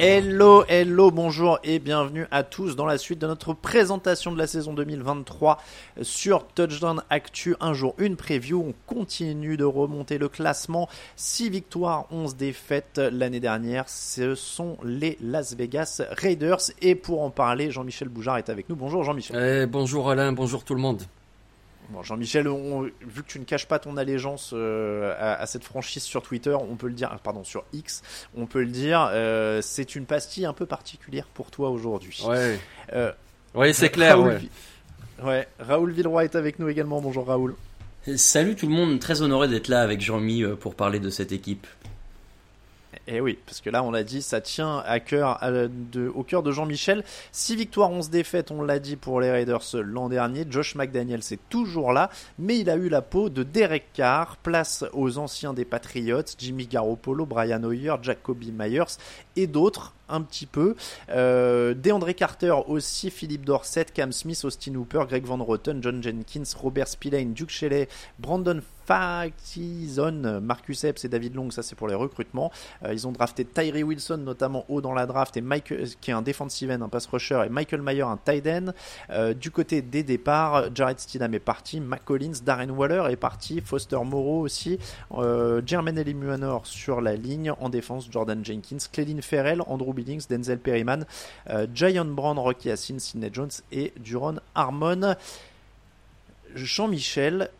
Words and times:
Hello, 0.00 0.64
hello, 0.68 1.10
bonjour 1.10 1.58
et 1.62 1.78
bienvenue 1.78 2.26
à 2.30 2.42
tous 2.42 2.76
dans 2.76 2.86
la 2.86 2.98
suite 2.98 3.20
de 3.20 3.26
notre 3.26 3.52
présentation 3.52 4.32
de 4.32 4.38
la 4.38 4.46
saison 4.46 4.72
2023 4.72 5.58
sur 6.00 6.46
Touchdown 6.46 7.02
Actu. 7.10 7.54
Un 7.60 7.74
jour, 7.74 7.94
une 7.98 8.16
preview. 8.16 8.60
On 8.60 8.74
continue 8.86 9.56
de 9.56 9.64
remonter 9.64 10.18
le 10.18 10.28
classement. 10.28 10.88
6 11.16 11.50
victoires, 11.50 12.06
11 12.10 12.36
défaites 12.36 12.98
l'année 12.98 13.38
dernière. 13.38 13.88
Ce 13.88 14.34
sont 14.34 14.78
les 14.82 15.18
Las 15.20 15.54
Vegas 15.54 16.02
Raiders. 16.10 16.62
Et 16.80 16.94
pour 16.94 17.22
en 17.22 17.30
parler, 17.30 17.70
Jean-Michel 17.70 18.08
Boujard 18.08 18.38
est 18.38 18.48
avec 18.48 18.68
nous. 18.68 18.76
Bonjour 18.76 19.04
Jean-Michel. 19.04 19.36
Eh, 19.36 19.66
bonjour 19.66 20.10
Alain, 20.10 20.32
bonjour 20.32 20.64
tout 20.64 20.74
le 20.74 20.80
monde. 20.80 21.02
Bon, 21.92 22.02
Jean-Michel, 22.02 22.48
on- 22.48 22.82
vu 22.82 23.22
que 23.22 23.28
tu 23.28 23.38
ne 23.38 23.44
caches 23.44 23.66
pas 23.66 23.78
ton 23.78 23.96
allégeance 23.98 24.52
euh, 24.54 25.14
à, 25.18 25.34
à 25.34 25.46
cette 25.46 25.64
franchise 25.64 26.02
sur 26.02 26.22
Twitter, 26.22 26.54
on 26.54 26.76
peut 26.76 26.86
le 26.86 26.94
dire, 26.94 27.10
ah, 27.12 27.18
pardon, 27.22 27.44
sur 27.44 27.64
X, 27.74 28.02
on 28.36 28.46
peut 28.46 28.60
le 28.60 28.70
dire, 28.70 29.08
euh, 29.12 29.60
c'est 29.62 29.94
une 29.94 30.06
pastille 30.06 30.46
un 30.46 30.54
peu 30.54 30.64
particulière 30.66 31.26
pour 31.34 31.50
toi 31.50 31.68
aujourd'hui. 31.70 32.22
Ouais, 32.26 32.58
Euh, 32.94 33.12
ouais 33.54 33.72
c'est 33.74 33.90
clair. 33.90 34.16
Raoul 34.18 34.40
ouais. 35.24 35.46
Raoul 35.58 35.92
Villeroy 35.92 36.24
est 36.24 36.34
avec 36.34 36.58
nous 36.58 36.68
également. 36.68 37.00
Bonjour 37.02 37.26
Raoul. 37.26 37.54
Salut 38.16 38.56
tout 38.56 38.66
le 38.66 38.72
monde, 38.74 38.98
très 38.98 39.22
honoré 39.22 39.46
d'être 39.48 39.68
là 39.68 39.82
avec 39.82 40.00
Jean-Mi 40.00 40.44
pour 40.60 40.74
parler 40.74 40.98
de 40.98 41.10
cette 41.10 41.30
équipe. 41.30 41.66
Et 43.08 43.20
oui, 43.20 43.38
parce 43.44 43.60
que 43.60 43.68
là, 43.68 43.82
on 43.82 43.90
l'a 43.90 44.04
dit, 44.04 44.22
ça 44.22 44.40
tient 44.40 44.84
au 46.14 46.22
cœur 46.22 46.42
de 46.42 46.52
Jean-Michel. 46.52 47.02
6 47.32 47.56
victoires, 47.56 47.90
11 47.90 48.10
défaites, 48.10 48.52
on 48.52 48.62
l'a 48.62 48.78
dit 48.78 48.94
pour 48.94 49.20
les 49.20 49.30
Raiders 49.30 49.62
l'an 49.74 50.08
dernier. 50.08 50.46
Josh 50.48 50.76
McDaniel, 50.76 51.22
c'est 51.22 51.40
toujours 51.48 51.92
là, 51.92 52.10
mais 52.38 52.58
il 52.58 52.70
a 52.70 52.76
eu 52.76 52.88
la 52.88 53.02
peau 53.02 53.28
de 53.28 53.42
Derek 53.42 53.86
Carr. 53.92 54.36
Place 54.36 54.84
aux 54.92 55.18
anciens 55.18 55.52
des 55.52 55.64
Patriots, 55.64 56.22
Jimmy 56.38 56.66
Garoppolo, 56.66 57.26
Brian 57.26 57.62
Hoyer, 57.64 57.94
Jacoby 58.02 58.52
Myers 58.52 58.98
et 59.34 59.46
d'autres, 59.48 59.94
un 60.08 60.22
petit 60.22 60.46
peu. 60.46 60.76
Euh, 61.10 61.74
DeAndre 61.74 62.14
Carter 62.14 62.54
aussi, 62.68 63.10
Philippe 63.10 63.44
Dorset, 63.44 63.86
Cam 63.92 64.12
Smith, 64.12 64.44
Austin 64.44 64.74
Hooper, 64.74 65.04
Greg 65.08 65.24
Van 65.24 65.42
Roten, 65.42 65.82
John 65.82 66.02
Jenkins, 66.02 66.56
Robert 66.60 66.88
Spillane, 66.88 67.32
Duke 67.32 67.50
Shelley, 67.50 67.88
Brandon 68.18 68.60
Faxon, 68.86 70.40
Marcus 70.42 70.84
Epps 70.84 71.04
et 71.04 71.08
David 71.08 71.34
Long, 71.34 71.50
ça 71.50 71.62
c'est 71.62 71.76
pour 71.76 71.88
les 71.88 71.94
recrutements. 71.94 72.50
Euh, 72.84 72.92
ils 72.92 73.06
ont 73.06 73.12
drafté 73.12 73.44
Tyree 73.44 73.82
Wilson 73.82 74.18
notamment 74.18 74.64
haut 74.68 74.80
dans 74.80 74.92
la 74.92 75.06
draft 75.06 75.36
et 75.36 75.40
Mike 75.40 75.72
qui 76.00 76.10
est 76.10 76.14
un 76.14 76.22
defensive 76.22 76.70
end, 76.70 76.82
un 76.82 76.88
pass 76.88 77.06
rusher 77.06 77.42
et 77.46 77.48
Michael 77.48 77.82
Mayer 77.82 78.02
un 78.02 78.16
tight 78.16 78.46
end. 78.46 78.72
Euh, 79.10 79.34
du 79.34 79.50
côté 79.50 79.82
des 79.82 80.02
départs, 80.02 80.74
Jared 80.74 80.98
Stidham 80.98 81.34
est 81.34 81.38
parti, 81.38 81.80
Mac 81.80 82.04
Collins, 82.04 82.34
Darren 82.44 82.70
Waller 82.70 83.04
est 83.10 83.16
parti, 83.16 83.60
Foster 83.60 83.98
Moreau 84.04 84.40
aussi, 84.40 84.78
euh, 85.12 85.62
Jermaine 85.64 85.98
Elimuanor 85.98 86.66
sur 86.66 87.00
la 87.00 87.14
ligne 87.14 87.52
en 87.60 87.68
défense, 87.68 88.08
Jordan 88.10 88.44
Jenkins, 88.44 88.78
Clelin 88.92 89.20
Ferrell, 89.22 89.62
Andrew 89.66 89.92
Billings, 89.92 90.26
Denzel 90.28 90.58
Perryman, 90.58 91.04
euh, 91.50 91.66
Giant 91.72 92.04
Brown, 92.04 92.38
Rocky 92.38 92.70
Hassin, 92.70 92.98
Sidney 92.98 93.30
Jones 93.32 93.50
et 93.70 93.92
Duron 93.98 94.36
Harmon. 94.54 95.14
Jean-Michel, 96.54 97.50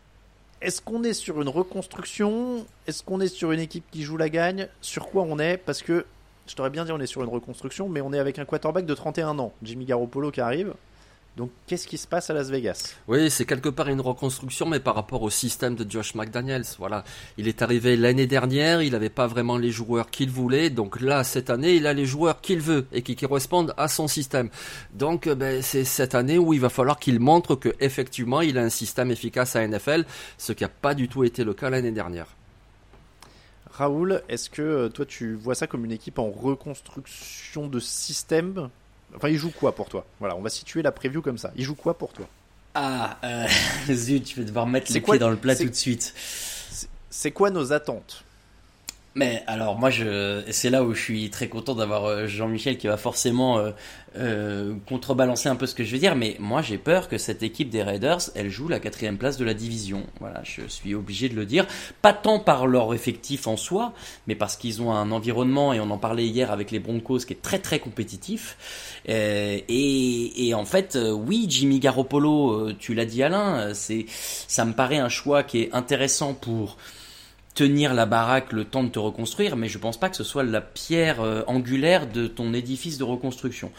est-ce 0.63 0.81
qu'on 0.81 1.03
est 1.03 1.13
sur 1.13 1.43
une 1.43 1.49
reconstruction? 1.49 2.65
Est-ce 2.87 3.03
qu'on 3.03 3.21
est 3.21 3.29
sur 3.29 3.53
une 3.53 3.61
équipe 3.61 3.85
qui 3.91 4.03
joue 4.03 4.17
la 4.17 4.29
gagne? 4.29 4.69
Sur 4.81 5.09
quoi 5.09 5.23
on 5.23 5.39
est? 5.39 5.57
Parce 5.57 5.83
que 5.83 6.07
je 6.47 6.55
t'aurais 6.55 6.71
bien 6.71 6.85
dit 6.85 6.93
on 6.93 7.01
est 7.01 7.07
sur 7.07 7.23
une 7.23 7.29
reconstruction, 7.29 7.89
mais 7.89 8.01
on 8.01 8.13
est 8.13 8.19
avec 8.19 8.39
un 8.39 8.45
quarterback 8.45 8.87
de 8.87 8.95
31 8.95 9.39
ans, 9.39 9.53
Jimmy 9.63 9.85
Garoppolo 9.85 10.31
qui 10.31 10.41
arrive. 10.41 10.75
Donc 11.37 11.51
qu'est-ce 11.67 11.87
qui 11.87 11.97
se 11.97 12.07
passe 12.07 12.29
à 12.29 12.35
Las 12.35 12.51
Vegas? 12.51 12.95
Oui, 13.09 13.31
c'est 13.31 13.47
quelque 13.47 13.71
part 13.71 13.89
une 13.89 14.03
reconstruction, 14.03 14.67
mais 14.67 14.81
par 14.81 14.95
rapport 14.95 15.23
au 15.23 15.31
système 15.31 15.75
de 15.75 15.91
Josh 15.91 16.15
McDaniels. 16.15 16.67
Voilà, 16.79 17.05
il 17.39 17.49
est 17.49 17.63
arrivé 17.63 17.97
l'année 17.97 18.27
dernière, 18.27 18.83
il 18.83 18.93
n'avait 18.93 19.09
pas 19.09 19.27
vraiment 19.27 19.57
les 19.57 19.71
joueurs 19.71 20.11
qu'il 20.11 20.31
voulait, 20.31 20.69
donc 20.69 21.01
là 21.01 21.25
cette 21.25 21.49
année, 21.49 21.77
il 21.77 21.87
a 21.87 21.95
les 21.95 22.05
joueurs 22.05 22.43
qu'il 22.43 22.61
veut 22.61 22.87
et 22.93 23.01
qui 23.01 23.17
correspondent 23.17 23.73
à 23.79 23.89
son 23.89 24.09
système. 24.09 24.51
Donc 24.93 25.27
euh, 25.27 25.35
ben, 25.35 25.63
c'est 25.63 25.85
cette 25.85 26.15
année 26.15 26.37
où 26.37 26.53
il 26.53 26.61
va 26.61 26.69
falloir 26.69 26.99
qu'il 26.99 27.19
montre 27.19 27.55
que 27.55 27.71
effectivement 27.81 28.43
il 28.43 28.59
a 28.59 28.63
un 28.63 28.69
système 28.69 29.11
efficace 29.11 29.57
à 29.57 29.67
NFL, 29.67 30.05
ce 30.37 30.53
qui 30.53 30.65
n'a 30.65 30.69
pas 30.69 30.95
du 30.95 31.09
tout 31.09 31.25
été 31.25 31.45
le 31.45 31.55
cas 31.55 31.71
l'année 31.71 31.93
dernière. 31.93 32.27
Raoul, 33.71 34.23
est-ce 34.29 34.51
que 34.51 34.61
euh, 34.61 34.89
toi 34.91 35.07
tu 35.07 35.35
vois 35.35 35.55
ça 35.55 35.67
comme 35.67 35.87
une 35.87 35.93
équipe 35.93 36.19
en 36.19 36.31
reconstruction 36.31 37.69
de 37.69 37.81
système? 37.81 38.69
Enfin, 39.17 39.29
il 39.29 39.37
joue 39.37 39.51
quoi 39.51 39.75
pour 39.75 39.89
toi 39.89 40.05
Voilà, 40.21 40.37
on 40.37 40.41
va 40.41 40.51
situer 40.51 40.83
la 40.83 40.93
preview 40.93 41.23
comme 41.23 41.39
ça. 41.39 41.53
Il 41.57 41.65
joue 41.65 41.75
quoi 41.75 41.97
pour 41.99 42.13
toi 42.13 42.27
Ah, 42.75 43.19
euh, 43.25 43.47
zut, 43.93 44.31
je 44.31 44.37
vais 44.37 44.45
devoir 44.45 44.67
mettre 44.67 44.93
les 44.93 45.01
quoi- 45.01 45.15
pieds 45.15 45.19
dans 45.21 45.31
le 45.31 45.37
plat 45.37 45.55
tout 45.57 45.69
de 45.69 45.75
suite. 45.75 46.15
C'est 47.11 47.31
quoi 47.31 47.51
nos 47.51 47.73
attentes 47.73 48.25
Mais 49.15 49.43
alors 49.47 49.79
moi, 49.79 49.91
je, 49.91 50.43
c'est 50.51 50.71
là 50.71 50.83
où 50.85 50.95
je 50.95 51.03
suis 51.03 51.29
très 51.29 51.49
content 51.49 51.75
d'avoir 51.75 52.07
euh, 52.07 52.27
Jean-Michel 52.27 52.79
qui 52.79 52.87
va 52.87 52.97
forcément 52.97 53.59
euh, 53.59 53.73
euh, 54.17 54.75
contrebalancer 54.87 55.49
un 55.49 55.57
peu 55.57 55.67
ce 55.67 55.75
que 55.75 55.85
je 55.85 55.93
veux 55.93 55.99
dire. 55.99 56.17
Mais 56.17 56.37
moi, 56.39 56.63
j'ai 56.63 56.79
peur 56.79 57.09
que 57.09 57.19
cette 57.19 57.43
équipe 57.43 57.69
des 57.69 57.83
Raiders, 57.83 58.21
elle 58.35 58.49
joue 58.49 58.69
la 58.69 58.79
quatrième 58.79 59.19
place 59.19 59.37
de 59.37 59.45
la 59.45 59.53
division. 59.53 60.05
Voilà, 60.21 60.41
je 60.45 60.63
suis 60.67 60.95
obligé 60.95 61.29
de 61.29 61.35
le 61.35 61.45
dire. 61.45 61.67
Pas 62.01 62.15
tant 62.15 62.39
par 62.39 62.67
leur 62.67 62.95
effectif 62.95 63.47
en 63.47 63.59
soi, 63.59 63.93
mais 64.27 64.35
parce 64.35 64.57
qu'ils 64.57 64.81
ont 64.81 64.93
un 64.93 65.11
environnement 65.13 65.75
et 65.75 65.81
on 65.81 65.91
en 65.91 65.99
parlait 65.99 66.27
hier 66.27 66.51
avec 66.51 66.71
les 66.71 66.79
Broncos 66.79 67.21
qui 67.21 67.35
est 67.35 67.43
très 67.43 67.59
très 67.59 67.81
compétitif. 67.81 68.57
Euh, 69.11 69.59
et, 69.69 70.49
et 70.49 70.55
en 70.55 70.65
fait, 70.65 70.97
euh, 70.97 71.11
oui, 71.11 71.47
Jimmy 71.49 71.81
Garoppolo, 71.81 72.73
tu 72.73 72.95
l'as 72.95 73.05
dit 73.07 73.23
Alain, 73.23 73.75
c'est, 73.75 74.07
ça 74.09 74.65
me 74.65 74.73
paraît 74.73 74.99
un 74.99 75.11
choix 75.11 75.43
qui 75.43 75.63
est 75.63 75.75
intéressant 75.75 76.33
pour 76.33 76.79
tenir 77.55 77.93
la 77.93 78.07
baraque 78.07 78.53
le 78.53 78.65
temps 78.65 78.83
de 78.83 78.89
te 78.89 78.99
reconstruire, 78.99 79.57
mais 79.57 79.69
je 79.69 79.77
pense 79.79 80.01
pas 80.01 80.09
que 80.09 80.17
ce 80.17 80.25
soit 80.25 80.43
la 80.43 80.61
pierre 80.63 81.21
euh, 81.21 81.43
angulaire 81.47 82.07
de 82.07 82.27
ton 82.27 82.55
édifice 82.55 82.97
de 82.99 83.05
reconstruction. 83.05 83.71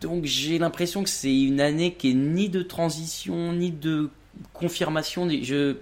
Donc 0.00 0.24
j'ai 0.24 0.58
l'impression 0.58 1.04
que 1.04 1.08
c'est 1.10 1.32
une 1.42 1.60
année 1.60 1.94
qui 1.94 2.10
est 2.10 2.14
ni 2.14 2.48
de 2.48 2.62
transition, 2.62 3.52
ni 3.52 3.70
de 3.70 4.10
confirmation. 4.52 5.28
Je, 5.30 5.76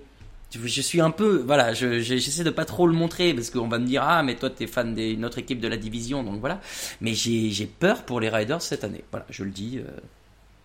je 0.52 0.80
suis 0.82 1.00
un 1.00 1.10
peu, 1.10 1.42
voilà, 1.46 1.72
je- 1.72 2.00
je- 2.00 2.16
j'essaie 2.16 2.44
de 2.44 2.50
pas 2.50 2.64
trop 2.66 2.86
le 2.86 2.92
montrer 2.92 3.32
parce 3.32 3.48
qu'on 3.50 3.68
va 3.68 3.78
me 3.78 3.86
dire 3.86 4.02
ah 4.04 4.22
mais 4.22 4.34
toi 4.36 4.50
t'es 4.50 4.66
fan 4.66 4.94
d'une 4.94 5.24
autre 5.24 5.38
équipe 5.38 5.60
de 5.60 5.68
la 5.68 5.76
division, 5.78 6.22
donc 6.22 6.40
voilà. 6.40 6.60
Mais 7.00 7.14
j'ai 7.14 7.66
peur 7.66 8.02
pour 8.04 8.20
les 8.20 8.28
Riders 8.28 8.60
cette 8.62 8.84
année. 8.84 9.04
Voilà, 9.10 9.26
je 9.30 9.42
le 9.44 9.50
dis. 9.50 9.78
euh, 9.78 9.84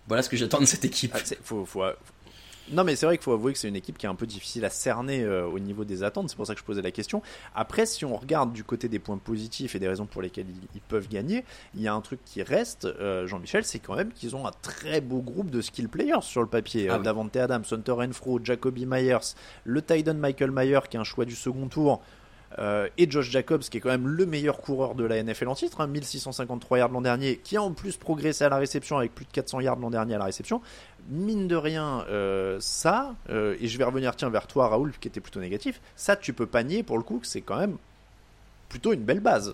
voilà 0.08 0.22
ce 0.24 0.30
que 0.30 0.36
j'attends 0.36 0.60
de 0.60 0.66
cette 0.66 0.84
équipe. 0.84 1.12
Ah, 1.16 1.20
faut- 1.44 1.66
Non, 2.72 2.84
mais 2.84 2.96
c'est 2.96 3.06
vrai 3.06 3.18
qu'il 3.18 3.24
faut 3.24 3.34
avouer 3.34 3.54
que 3.54 3.60
c'est 3.60 3.68
une 3.68 3.76
équipe 3.76 3.98
qui 3.98 4.06
est 4.06 4.10
un 4.10 4.16
peu 4.16 4.26
difficile 4.26 4.64
à 4.66 4.70
cerner 4.70 5.24
euh, 5.24 5.46
au 5.46 5.60
niveau 5.60 5.84
des 5.84 6.04
attentes. 6.04 6.30
C'est 6.30 6.36
pour 6.36 6.48
ça 6.48 6.54
que 6.54 6.60
je 6.60 6.66
posais 6.66 6.82
la 6.82 6.92
question. 6.92 7.22
Après, 7.54 7.86
si 7.86 8.06
on 8.06 8.16
regarde 8.16 8.54
du 8.54 8.64
côté 8.64 8.88
des 8.88 9.00
points 9.00 9.18
positifs 9.18 9.76
et 9.76 9.80
des 9.80 9.88
raisons 9.88 10.06
pour 10.06 10.22
lesquelles 10.22 10.48
ils, 10.50 10.68
ils 10.76 10.82
peuvent 10.82 11.08
gagner, 11.10 11.44
il 11.76 11.82
y 11.82 11.88
a 11.88 11.94
un 11.94 12.02
truc 12.02 12.20
qui 12.26 12.42
reste, 12.44 12.86
euh, 12.86 13.28
Jean-Michel, 13.28 13.66
c'est 13.66 13.80
quand 13.80 13.96
même 13.96 14.12
qu'ils 14.14 14.36
ont 14.36 14.48
un 14.48 14.52
très 14.62 15.02
beau 15.02 15.20
groupe 15.22 15.50
de 15.50 15.62
skill 15.62 15.90
players 15.90 16.22
sur 16.22 16.42
le 16.42 16.48
papier. 16.48 16.88
Ah 16.90 16.94
Euh, 16.94 16.98
oui. 16.98 17.04
Davante 17.04 17.36
Adams, 17.36 17.64
Hunter 17.72 17.92
Renfro, 17.92 18.40
Jacoby 18.44 18.86
Myers, 18.86 19.36
le 19.66 19.82
Titan 19.82 20.14
Michael 20.14 20.52
Mayer 20.52 20.80
qui 20.90 20.98
est 20.98 21.00
un 21.00 21.04
choix 21.04 21.26
du 21.26 21.36
second 21.36 21.68
tour. 21.68 22.02
Euh, 22.60 22.88
et 22.98 23.10
Josh 23.10 23.30
Jacobs, 23.30 23.62
qui 23.62 23.78
est 23.78 23.80
quand 23.80 23.90
même 23.90 24.08
le 24.08 24.26
meilleur 24.26 24.60
coureur 24.60 24.96
de 24.96 25.04
la 25.04 25.22
NFL 25.22 25.48
en 25.48 25.56
titre, 25.56 25.82
hein, 25.82 25.88
1653 25.88 26.80
yards 26.80 26.90
l'an 26.90 27.02
dernier, 27.02 27.38
qui 27.38 27.58
a 27.58 27.62
en 27.62 27.72
plus 27.72 27.98
progressé 27.98 28.44
à 28.44 28.50
la 28.50 28.58
réception 28.58 28.98
avec 28.98 29.16
plus 29.16 29.26
de 29.26 29.32
400 29.32 29.62
yards 29.62 29.80
l'an 29.80 29.90
dernier 29.90 30.16
à 30.16 30.18
la 30.18 30.26
réception. 30.26 30.62
Mine 31.10 31.48
de 31.48 31.56
rien, 31.56 32.06
euh, 32.10 32.58
ça, 32.60 33.16
euh, 33.30 33.56
et 33.60 33.68
je 33.68 33.78
vais 33.78 33.84
revenir 33.84 34.16
tiens 34.16 34.30
vers 34.30 34.48
toi 34.48 34.68
Raoul, 34.68 34.94
qui 35.00 35.08
était 35.08 35.22
plutôt 35.22 35.40
négatif, 35.40 35.82
ça 35.96 36.16
tu 36.16 36.34
peux 36.34 36.46
panier 36.46 36.84
pour 36.84 36.98
le 36.98 37.04
coup 37.04 37.20
que 37.20 37.28
c'est 37.28 37.42
quand 37.42 37.58
même 37.58 37.78
plutôt 38.70 38.94
une 38.94 39.04
belle 39.04 39.20
base. 39.20 39.54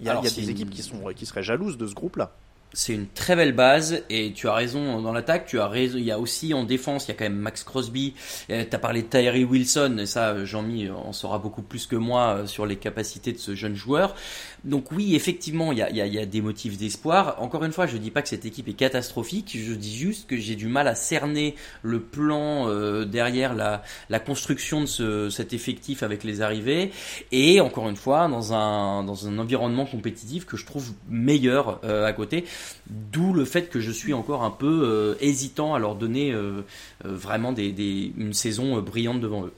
Il 0.00 0.04
y 0.04 0.08
a, 0.08 0.12
Alors, 0.12 0.24
il 0.24 0.26
y 0.26 0.28
a 0.28 0.30
c'est 0.30 0.40
des 0.40 0.50
équipes 0.50 0.70
qui, 0.70 0.82
sont, 0.82 1.12
qui 1.14 1.24
seraient 1.24 1.42
jalouses 1.42 1.78
de 1.78 1.86
ce 1.86 1.94
groupe-là. 1.94 2.32
C'est 2.74 2.92
une 2.92 3.06
très 3.06 3.36
belle 3.36 3.52
base 3.52 4.02
et 4.10 4.32
tu 4.32 4.48
as 4.48 4.54
raison 4.54 5.00
dans 5.00 5.12
l'attaque. 5.12 5.46
Tu 5.46 5.60
as 5.60 5.68
raison. 5.68 5.96
Il 5.96 6.04
y 6.04 6.10
a 6.10 6.18
aussi 6.18 6.52
en 6.54 6.64
défense, 6.64 7.06
il 7.06 7.08
y 7.08 7.10
a 7.12 7.14
quand 7.14 7.24
même 7.24 7.36
Max 7.36 7.62
Crosby. 7.62 8.14
Euh, 8.50 8.64
T'as 8.68 8.78
parlé 8.78 9.02
de 9.02 9.06
Tyree 9.06 9.44
Wilson 9.44 9.98
et 10.00 10.06
ça, 10.06 10.44
Jean-Mi 10.44 10.90
en 10.90 11.12
saura 11.12 11.38
beaucoup 11.38 11.62
plus 11.62 11.86
que 11.86 11.94
moi 11.94 12.38
euh, 12.38 12.46
sur 12.46 12.66
les 12.66 12.76
capacités 12.76 13.32
de 13.32 13.38
ce 13.38 13.54
jeune 13.54 13.76
joueur. 13.76 14.16
Donc 14.64 14.92
oui, 14.92 15.14
effectivement, 15.14 15.72
il 15.72 15.78
y 15.78 16.18
a, 16.18 16.26
des 16.26 16.40
motifs 16.40 16.78
d'espoir. 16.78 17.36
Encore 17.38 17.64
une 17.64 17.72
fois, 17.72 17.86
je 17.86 17.96
dis 17.96 18.10
pas 18.10 18.22
que 18.22 18.28
cette 18.28 18.46
équipe 18.46 18.68
est 18.68 18.74
catastrophique. 18.74 19.56
Je 19.58 19.74
dis 19.74 19.94
juste 19.94 20.26
que 20.26 20.36
j'ai 20.36 20.56
du 20.56 20.68
mal 20.68 20.88
à 20.88 20.94
cerner 20.94 21.54
le 21.82 22.00
plan 22.00 22.68
euh, 22.68 23.04
derrière 23.04 23.54
la, 23.54 23.82
construction 24.20 24.80
de 24.80 24.86
ce, 24.86 25.30
cet 25.30 25.52
effectif 25.52 26.02
avec 26.02 26.24
les 26.24 26.40
arrivées. 26.40 26.92
Et 27.30 27.60
encore 27.60 27.88
une 27.88 27.96
fois, 27.96 28.28
dans 28.28 28.54
un, 28.54 29.38
environnement 29.38 29.86
compétitif 29.86 30.46
que 30.46 30.56
je 30.56 30.64
trouve 30.66 30.92
meilleur 31.08 31.80
euh, 31.84 32.06
à 32.06 32.12
côté. 32.12 32.44
D'où 32.88 33.32
le 33.32 33.44
fait 33.44 33.68
que 33.68 33.80
je 33.80 33.90
suis 33.90 34.12
encore 34.12 34.42
un 34.42 34.50
peu 34.50 34.82
euh, 34.84 35.14
hésitant 35.20 35.74
à 35.74 35.78
leur 35.78 35.94
donner 35.94 36.32
euh, 36.32 36.62
vraiment 37.04 37.52
des, 37.52 38.12
une 38.16 38.32
saison 38.32 38.80
brillante 38.80 39.20
devant 39.20 39.44
eux. 39.44 39.52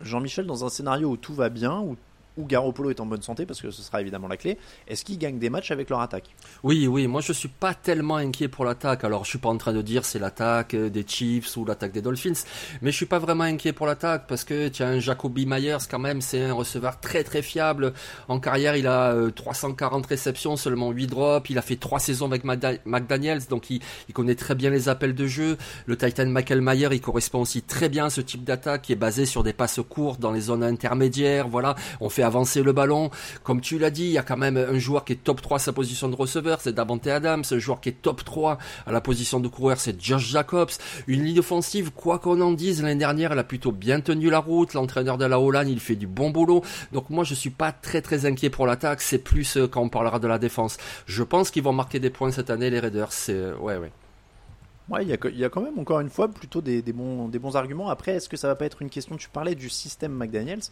Jean-Michel, 0.00 0.46
dans 0.46 0.64
un 0.64 0.68
scénario 0.68 1.10
où 1.10 1.16
tout 1.16 1.34
va 1.34 1.48
bien, 1.48 1.80
où, 1.80 1.96
où 2.38 2.46
Garoppolo 2.46 2.90
est 2.90 3.00
en 3.00 3.06
bonne 3.06 3.22
santé, 3.22 3.44
parce 3.44 3.60
que 3.60 3.70
ce 3.70 3.82
sera 3.82 4.00
évidemment 4.00 4.28
la 4.28 4.36
clé, 4.36 4.56
est-ce 4.86 5.04
qu'ils 5.04 5.18
gagnent 5.18 5.38
des 5.38 5.50
matchs 5.50 5.70
avec 5.70 5.90
leur 5.90 6.00
attaque? 6.00 6.34
Oui, 6.62 6.86
oui, 6.86 7.06
moi 7.06 7.20
je 7.20 7.32
suis 7.32 7.48
pas 7.48 7.74
tellement 7.74 8.16
inquiet 8.16 8.48
pour 8.48 8.64
l'attaque. 8.64 9.04
Alors 9.04 9.24
je 9.24 9.30
suis 9.30 9.38
pas 9.38 9.48
en 9.48 9.58
train 9.58 9.72
de 9.72 9.82
dire 9.82 10.04
c'est 10.04 10.18
l'attaque 10.18 10.74
euh, 10.74 10.88
des 10.88 11.04
Chiefs 11.06 11.56
ou 11.56 11.64
l'attaque 11.64 11.92
des 11.92 12.02
Dolphins, 12.02 12.44
mais 12.80 12.90
je 12.90 12.96
suis 12.96 13.06
pas 13.06 13.18
vraiment 13.18 13.44
inquiet 13.44 13.72
pour 13.72 13.86
l'attaque 13.86 14.26
parce 14.28 14.44
que 14.44 14.70
un 14.82 15.00
Jacoby 15.00 15.46
Myers 15.46 15.78
quand 15.90 15.98
même, 15.98 16.20
c'est 16.20 16.44
un 16.44 16.52
receveur 16.52 17.00
très 17.00 17.24
très 17.24 17.42
fiable. 17.42 17.92
En 18.28 18.38
carrière, 18.38 18.76
il 18.76 18.86
a 18.86 19.12
euh, 19.12 19.30
340 19.30 20.06
réceptions, 20.06 20.56
seulement 20.56 20.90
8 20.90 21.06
drops. 21.08 21.50
Il 21.50 21.58
a 21.58 21.62
fait 21.62 21.76
3 21.76 21.98
saisons 21.98 22.26
avec 22.26 22.44
McDaniels, 22.44 23.46
donc 23.48 23.70
il, 23.70 23.80
il 24.08 24.14
connaît 24.14 24.34
très 24.34 24.54
bien 24.54 24.70
les 24.70 24.88
appels 24.88 25.14
de 25.14 25.26
jeu. 25.26 25.56
Le 25.86 25.96
Titan 25.96 26.26
Michael 26.26 26.60
Mayer, 26.60 26.88
il 26.92 27.00
correspond 27.00 27.40
aussi 27.40 27.62
très 27.62 27.88
bien 27.88 28.06
à 28.06 28.10
ce 28.10 28.20
type 28.20 28.44
d'attaque 28.44 28.82
qui 28.82 28.92
est 28.92 28.96
basé 28.96 29.26
sur 29.26 29.42
des 29.42 29.52
passes 29.52 29.80
courtes 29.88 30.20
dans 30.20 30.32
les 30.32 30.42
zones 30.42 30.62
intermédiaires. 30.62 31.48
Voilà, 31.48 31.74
on 32.00 32.08
fait 32.08 32.22
avancer 32.28 32.62
le 32.62 32.72
ballon. 32.72 33.10
Comme 33.42 33.60
tu 33.60 33.78
l'as 33.78 33.90
dit, 33.90 34.04
il 34.04 34.12
y 34.12 34.18
a 34.18 34.22
quand 34.22 34.36
même 34.36 34.56
un 34.56 34.78
joueur 34.78 35.04
qui 35.04 35.14
est 35.14 35.24
top 35.24 35.42
3 35.42 35.56
à 35.56 35.58
sa 35.58 35.72
position 35.72 36.08
de 36.08 36.14
receveur, 36.14 36.60
c'est 36.60 36.72
Davante 36.72 37.06
Adams. 37.08 37.42
Un 37.50 37.58
joueur 37.58 37.80
qui 37.80 37.88
est 37.88 38.00
top 38.00 38.24
3 38.24 38.58
à 38.86 38.92
la 38.92 39.00
position 39.00 39.40
de 39.40 39.48
coureur, 39.48 39.78
c'est 39.78 40.00
Josh 40.00 40.28
Jacobs. 40.28 40.70
Une 41.06 41.24
ligne 41.24 41.40
offensive, 41.40 41.90
quoi 41.90 42.18
qu'on 42.18 42.40
en 42.40 42.52
dise, 42.52 42.82
l'année 42.82 42.94
dernière, 42.94 43.32
elle 43.32 43.38
a 43.38 43.44
plutôt 43.44 43.72
bien 43.72 44.00
tenu 44.00 44.30
la 44.30 44.38
route. 44.38 44.74
L'entraîneur 44.74 45.18
de 45.18 45.24
la 45.24 45.40
Hollande, 45.40 45.68
il 45.68 45.80
fait 45.80 45.96
du 45.96 46.06
bon 46.06 46.30
boulot. 46.30 46.62
Donc 46.92 47.10
moi, 47.10 47.24
je 47.24 47.34
suis 47.34 47.50
pas 47.50 47.72
très 47.72 48.02
très 48.02 48.26
inquiet 48.26 48.50
pour 48.50 48.66
l'attaque. 48.66 49.00
C'est 49.00 49.18
plus 49.18 49.56
euh, 49.56 49.66
quand 49.66 49.82
on 49.82 49.88
parlera 49.88 50.18
de 50.18 50.28
la 50.28 50.38
défense. 50.38 50.76
Je 51.06 51.22
pense 51.22 51.50
qu'ils 51.50 51.62
vont 51.62 51.72
marquer 51.72 51.98
des 51.98 52.10
points 52.10 52.30
cette 52.30 52.50
année, 52.50 52.70
les 52.70 52.80
Raiders. 52.80 53.12
C'est 53.12 53.32
euh, 53.32 53.56
ouais, 53.56 53.76
ouais. 53.76 53.90
Ouais, 54.88 55.02
il 55.04 55.08
y, 55.08 55.44
a, 55.44 55.50
quand 55.50 55.60
même 55.60 55.78
encore 55.78 56.00
une 56.00 56.08
fois 56.08 56.28
plutôt 56.28 56.62
des, 56.62 56.80
bons, 56.92 57.56
arguments. 57.56 57.90
Après, 57.90 58.12
est-ce 58.12 58.28
que 58.28 58.38
ça 58.38 58.48
va 58.48 58.54
pas 58.54 58.64
être 58.64 58.80
une 58.80 58.88
question 58.88 59.16
Tu 59.16 59.28
parlais 59.28 59.54
du 59.54 59.68
système 59.68 60.12
McDaniels. 60.12 60.62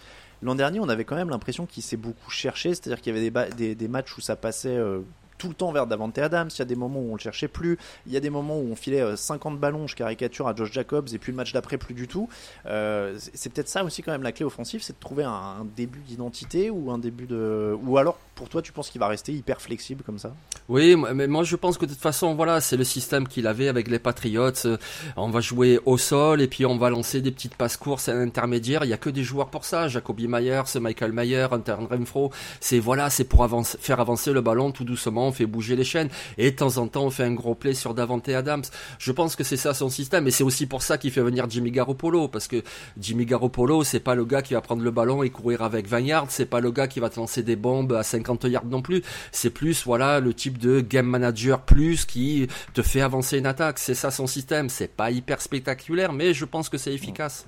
L'an 0.41 0.55
dernier, 0.55 0.81
on 0.81 0.89
avait 0.89 1.05
quand 1.05 1.17
même 1.17 1.29
l'impression 1.29 1.67
qu'il 1.67 1.83
s'est 1.83 1.99
beaucoup 1.99 2.31
cherché, 2.31 2.71
c'est-à-dire 2.71 3.03
qu'il 3.03 3.15
y 3.15 3.19
avait 3.19 3.51
des, 3.51 3.75
des 3.75 3.89
matchs 3.89 4.17
où 4.17 4.23
ça 4.23 4.35
passait 4.35 4.75
euh, 4.75 5.01
tout 5.39 5.49
le 5.49 5.55
temps 5.55 5.73
vers 5.73 5.87
Davante 5.87 6.19
Adams. 6.19 6.49
Il 6.53 6.59
y 6.59 6.63
a 6.63 6.67
des 6.67 6.77
moments 6.77 7.01
où 7.01 7.11
on 7.11 7.15
le 7.15 7.21
cherchait 7.21 7.49
plus. 7.49 7.79
Il 8.07 8.13
y 8.13 8.17
a 8.17 8.21
des 8.21 8.31
moments 8.31 8.59
où 8.59 8.69
on 8.71 8.77
filait 8.77 9.01
euh, 9.01 9.17
50 9.17 9.59
ballons, 9.59 9.87
je 9.87 9.97
caricature, 9.97 10.49
à 10.49 10.55
Josh 10.55 10.73
Jacobs, 10.73 11.09
et 11.13 11.19
puis 11.19 11.33
le 11.33 11.37
match 11.37 11.53
d'après, 11.53 11.79
plus 11.79 11.95
du 11.95 12.09
tout. 12.09 12.29
Euh, 12.67 13.17
c'est 13.35 13.53
peut-être 13.53 13.69
ça 13.69 13.85
aussi 13.85 14.03
quand 14.03 14.13
même 14.13 14.23
la 14.23 14.33
clé 14.33 14.45
offensive, 14.45 14.83
c'est 14.83 14.95
de 14.95 15.01
trouver 15.01 15.25
un, 15.25 15.67
début 15.77 16.01
d'identité 16.01 16.71
ou 16.71 16.91
un 16.91 16.99
début 16.99 17.27
de. 17.27 17.77
Ou 17.83 17.99
alors, 17.99 18.19
pour 18.35 18.49
toi, 18.49 18.63
tu 18.63 18.73
penses 18.73 18.91
qu'il 18.91 19.01
va 19.01 19.09
rester 19.09 19.33
hyper 19.33 19.61
flexible 19.61 20.03
comme 20.05 20.19
ça? 20.19 20.35
Oui, 20.69 20.97
mais 20.97 21.27
moi 21.27 21.45
je 21.45 21.57
pense 21.57 21.79
que 21.79 21.87
de 21.87 21.93
toute 21.93 22.01
façon, 22.01 22.35
voilà, 22.35 22.61
c'est 22.61 22.77
le 22.77 22.85
système 22.85 23.27
qu'il 23.29 23.47
avait 23.47 23.69
avec 23.69 23.89
les 23.89 23.99
Patriots. 23.99 24.51
Euh, 24.65 24.77
On 25.17 25.31
va 25.31 25.41
jouer 25.41 25.81
au 25.87 25.97
sol 25.97 26.41
et 26.41 26.49
puis 26.49 26.67
on 26.67 26.77
va 26.77 26.91
lancer 26.91 27.21
des 27.21 27.31
petites 27.31 27.55
passes 27.55 27.77
courtes 27.77 28.09
à 28.09 28.15
l'intermédiaire. 28.15 28.85
Il 28.85 28.91
y 28.91 28.93
a 28.93 28.99
que 28.99 29.11
des 29.11 29.23
joueurs 29.23 29.49
pour 29.49 29.65
ça. 29.65 29.89
Jacoby 29.89 30.29
Myers, 30.29 30.79
Michael 30.81 31.13
Mayer, 31.13 31.47
Hunter 31.51 31.77
Renfro. 31.91 32.31
C'est 32.61 32.79
voilà, 32.79 33.11
c'est 33.11 33.25
pour 33.25 33.47
faire 33.81 34.01
avancer 34.01 34.33
le 34.33 34.41
ballon 34.41 34.73
tout 34.73 34.85
doucement. 34.85 35.26
On 35.27 35.33
fait 35.33 35.47
bouger 35.47 35.77
les 35.77 35.85
chaînes 35.85 36.09
et 36.39 36.51
de 36.51 36.57
temps 36.57 36.77
en 36.79 36.89
temps 36.89 37.05
on 37.05 37.11
fait 37.11 37.25
un 37.25 37.33
gros 37.33 37.55
play 37.55 37.75
sur 37.75 37.95
Davante 37.95 38.29
Adams. 38.29 38.65
Je 38.99 39.13
pense 39.13 39.37
que 39.37 39.45
c'est 39.45 39.57
ça 39.57 39.75
son 39.75 39.89
système 39.89 40.27
et 40.27 40.31
c'est 40.31 40.45
aussi 40.45 40.67
pour 40.67 40.83
ça 40.83 40.99
qu'il 40.99 41.11
fait 41.11 41.21
venir 41.21 41.47
Jimmy 41.49 41.71
Garoppolo 41.71 42.29
parce 42.29 42.49
que 42.49 42.63
Jimmy 42.99 43.27
Garoppolo, 43.27 43.85
c'est 43.85 44.01
pas 44.01 44.15
le 44.15 44.25
gars 44.25 44.43
qui 44.43 44.55
va 44.55 44.61
prendre 44.61 44.83
le 44.83 44.91
ballon 44.91 45.23
et 45.23 45.31
courir 45.31 45.63
avec 45.63 45.87
20 45.89 46.01
yards. 46.01 46.27
C'est 46.31 46.47
pas 46.47 46.61
le 46.61 46.71
gars 46.71 46.89
qui 46.89 47.01
va 47.01 47.11
te 47.11 47.19
lancer 47.19 47.43
des 47.43 47.57
bombes 47.57 47.93
à 47.93 48.03
50 48.03 48.45
yards 48.45 48.67
non 48.67 48.83
plus. 48.83 49.03
C'est 49.33 49.51
plus 49.51 49.85
voilà 49.85 50.21
le 50.21 50.35
type 50.35 50.59
de 50.59 50.81
game 50.81 51.07
manager 51.07 51.61
plus 51.61 52.05
qui 52.05 52.47
te 52.75 52.83
fait 52.83 53.01
avancer 53.01 53.39
une 53.39 53.47
attaque. 53.47 53.79
C'est 53.79 53.95
ça 53.95 54.11
son 54.11 54.27
système. 54.27 54.69
C'est 54.69 54.89
pas 54.89 55.11
hyper 55.11 55.41
spectaculaire, 55.41 56.13
mais 56.13 56.35
je 56.35 56.45
pense 56.45 56.69
que 56.69 56.79
c'est 56.79 56.93
efficace. 56.93 57.47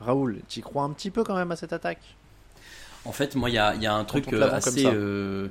Raoul, 0.00 0.40
tu 0.48 0.60
crois 0.60 0.82
un 0.84 0.90
petit 0.90 1.10
peu 1.10 1.24
quand 1.24 1.36
même 1.36 1.50
à 1.52 1.56
cette 1.56 1.72
attaque? 1.72 2.16
En 3.04 3.12
fait, 3.12 3.34
moi, 3.36 3.48
il 3.50 3.54
y 3.54 3.58
a, 3.58 3.74
il 3.74 3.82
y 3.82 3.86
a 3.86 3.94
un 3.94 4.04
truc 4.04 4.32
euh, 4.32 4.50
assez. 4.50 4.84
euh, 4.84 5.48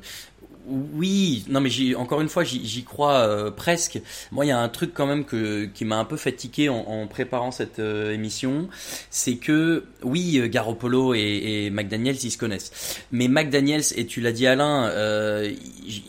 oui, 0.67 1.45
non, 1.47 1.61
mais 1.61 1.69
encore 1.95 2.21
une 2.21 2.29
fois, 2.29 2.43
j'y 2.43 2.83
crois 2.83 3.19
euh, 3.19 3.51
presque. 3.51 4.01
Moi, 4.31 4.45
il 4.45 4.49
y 4.49 4.51
a 4.51 4.59
un 4.59 4.69
truc 4.69 4.91
quand 4.93 5.05
même 5.05 5.25
que, 5.25 5.65
qui 5.65 5.85
m'a 5.85 5.97
un 5.97 6.05
peu 6.05 6.17
fatigué 6.17 6.69
en, 6.69 6.77
en 6.77 7.07
préparant 7.07 7.51
cette 7.51 7.79
euh, 7.79 8.13
émission, 8.13 8.67
c'est 9.09 9.35
que 9.35 9.85
oui, 10.03 10.37
euh, 10.37 10.47
Garoppolo 10.47 11.13
et, 11.13 11.65
et 11.65 11.69
McDaniels, 11.69 12.17
ils 12.23 12.31
se 12.31 12.37
connaissent. 12.37 12.99
Mais 13.11 13.27
McDaniels, 13.27 13.83
et 13.95 14.05
tu 14.05 14.21
l'as 14.21 14.31
dit 14.31 14.47
Alain, 14.47 14.85
euh, 14.89 15.53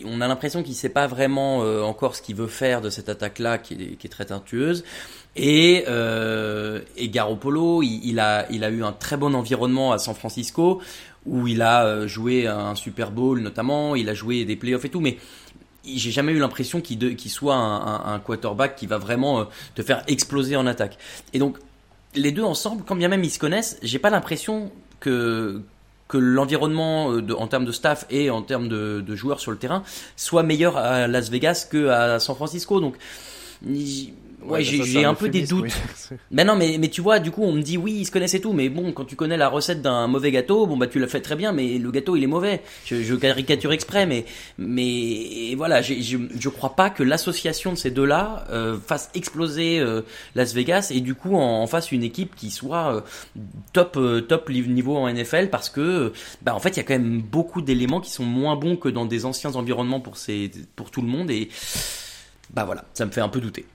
on 0.05 0.21
a 0.21 0.29
l'impression 0.29 0.63
qu'il 0.63 0.75
sait 0.75 0.89
pas 0.89 1.07
vraiment 1.07 1.63
euh, 1.63 1.83
encore 1.83 2.17
ce 2.17 2.23
qu'il 2.23 2.37
veut 2.37 2.47
faire 2.47 2.81
de 2.81 2.91
cette 2.91 3.09
attaque-là, 3.09 3.59
qui 3.59 3.75
est, 3.75 3.97
qui 3.97 4.07
est 4.07 4.11
très 4.11 4.27
teintueuse. 4.27 4.85
Et, 5.39 5.85
euh, 5.87 6.81
et 6.97 7.11
Garoppolo, 7.11 7.83
il, 7.83 8.01
il 8.05 8.21
a, 8.21 8.47
il 8.51 8.65
a 8.65 8.71
eu 8.71 8.83
un 8.83 8.93
très 8.93 9.19
bon 9.19 9.35
environnement 9.35 9.93
à 9.93 9.99
San 9.99 10.15
Francisco, 10.15 10.81
où 11.27 11.47
il 11.47 11.61
a 11.63 11.85
euh, 11.85 12.07
joué 12.09 12.47
un 12.47 12.75
Super 12.75 13.11
Bowl 13.11 13.41
notamment, 13.41 13.95
il 13.97 14.09
a 14.09 14.15
joué 14.15 14.45
des 14.45 14.57
playoffs 14.57 14.85
et 14.85 14.89
tout, 14.91 15.01
mais 15.01 15.19
j'ai 15.85 16.11
jamais 16.11 16.33
eu 16.33 16.39
l'impression 16.39 16.81
qu'il 16.81 17.17
qu'il 17.17 17.31
soit 17.31 17.55
un, 17.55 17.77
un- 17.87 18.15
un 18.15 18.19
quarterback 18.19 18.77
qui 18.77 18.87
va 18.87 18.99
vraiment 18.99 19.41
euh, 19.41 19.45
te 19.75 19.83
faire 19.83 20.03
exploser 20.09 20.57
en 20.57 20.67
attaque. 20.67 20.99
Et 21.33 21.39
donc, 21.39 21.59
les 22.15 22.33
deux 22.33 22.43
ensemble, 22.45 22.83
quand 22.87 22.97
bien 22.97 23.09
même 23.09 23.23
ils 23.25 23.31
se 23.31 23.39
connaissent, 23.39 23.79
j'ai 23.83 23.99
pas 23.99 24.11
l'impression 24.11 24.71
que 25.01 25.61
que 26.09 26.19
l'environnement 26.19 27.11
euh, 27.13 27.35
en 27.37 27.49
termes 27.49 27.65
de 27.65 27.73
staff 27.73 28.07
et 28.11 28.31
en 28.31 28.43
termes 28.43 28.69
de, 28.69 29.01
de 29.01 29.17
joueurs 29.17 29.41
sur 29.41 29.51
le 29.51 29.59
terrain 29.59 29.83
soit 30.17 30.45
meilleur 30.45 30.77
à 30.77 31.09
Las 31.09 31.31
Vegas 31.31 31.67
que 31.71 31.89
à 31.89 32.19
San 32.21 32.35
Francisco. 32.37 32.81
Donc, 32.81 32.95
ouais, 34.49 34.63
j'ai 34.63 34.79
c'est 34.79 34.85
j'ai 34.85 35.05
un 35.05 35.15
peu 35.15 35.29
des 35.29 35.43
doutes. 35.47 35.65
oui. 36.11 36.17
Mais 36.31 36.45
non, 36.45 36.57
mais, 36.57 36.77
mais 36.79 36.89
tu 36.89 37.01
vois, 37.01 37.19
du 37.19 37.31
coup, 37.31 37.43
on 37.43 37.53
me 37.53 37.63
dit 37.63 37.77
oui, 37.77 37.93
ils 38.01 38.05
se 38.05 38.11
connaissent 38.11 38.35
et 38.35 38.41
tout, 38.41 38.53
mais 38.53 38.69
bon, 38.69 38.93
quand 38.93 39.05
tu 39.05 39.17
connais 39.17 39.37
la 39.37 39.49
recette 39.49 39.83
d'un 39.83 40.07
mauvais 40.07 40.31
gâteau, 40.31 40.67
bon 40.67 40.77
bah 40.77 40.87
tu 40.87 40.99
l'as 40.99 41.07
fait 41.09 41.21
très 41.21 41.37
bien, 41.37 41.53
mais 41.53 41.79
le 41.79 41.91
gâteau 41.91 42.17
il 42.17 42.23
est 42.23 42.29
mauvais. 42.29 42.63
Je, 42.85 43.03
je 43.03 43.15
caricature 43.15 43.73
exprès, 43.73 44.07
mais 44.07 44.25
mais 44.59 45.55
voilà, 45.57 45.83
je 45.83 45.95
je 45.95 46.49
crois 46.49 46.77
pas 46.77 46.91
que 46.91 47.03
l'association 47.03 47.73
de 47.73 47.77
ces 47.79 47.91
deux-là 47.91 48.45
euh, 48.51 48.79
fasse 48.79 49.11
exploser 49.15 49.79
euh, 49.81 50.03
Las 50.35 50.55
Vegas 50.55 50.91
et 50.95 51.01
du 51.01 51.15
coup 51.15 51.37
en, 51.37 51.63
en 51.63 51.67
fasse 51.67 51.93
une 51.93 52.03
équipe 52.03 52.35
qui 52.35 52.51
soit 52.51 52.95
euh, 52.95 53.01
top 53.73 53.97
euh, 53.97 54.21
top 54.21 54.51
niveau 54.51 54.97
en 54.97 55.13
NFL 55.13 55.51
parce 55.51 55.71
que 55.71 56.13
bah 56.43 56.55
en 56.55 56.59
fait 56.61 56.71
il 56.71 56.77
y 56.77 56.81
a 56.81 56.83
quand 56.83 56.95
même 56.95 57.21
beaucoup 57.21 57.63
d'éléments 57.63 58.01
qui 58.01 58.11
sont 58.11 58.25
moins 58.25 58.57
bons 58.57 58.77
que 58.77 58.89
dans 58.89 59.07
des 59.07 59.25
anciens 59.25 59.55
environnements 59.55 60.01
pour 60.01 60.17
ces 60.17 60.51
pour 60.75 60.91
tout 60.91 61.03
le 61.03 61.09
monde 61.09 61.31
et 61.31 61.49
bah 62.51 62.65
voilà, 62.65 62.85
ça 62.95 63.05
me 63.05 63.11
fait 63.11 63.21
un 63.21 63.29
peu 63.29 63.41
douter, 63.41 63.67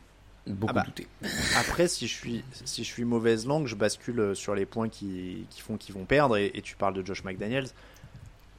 beaucoup 0.48 0.72
Ah 0.72 0.74
bah. 0.74 0.84
douter. 0.86 1.08
Après, 1.58 1.88
si 1.88 2.08
je 2.08 2.14
suis 2.14 2.44
si 2.66 2.84
je 2.84 2.90
suis 2.90 3.06
mauvaise 3.06 3.46
langue, 3.46 3.68
je 3.68 3.76
bascule 3.76 4.36
sur 4.36 4.56
les 4.56 4.66
points 4.66 4.90
qui, 4.90 5.46
qui 5.50 5.62
font 5.62 5.78
qu'ils 5.78 5.96
vont 5.96 6.06
perdre. 6.06 6.38
Et, 6.38 6.52
et 6.54 6.62
tu 6.62 6.76
parles 6.76 6.94
de 6.96 7.06
Josh 7.06 7.24
McDaniels. 7.24 7.68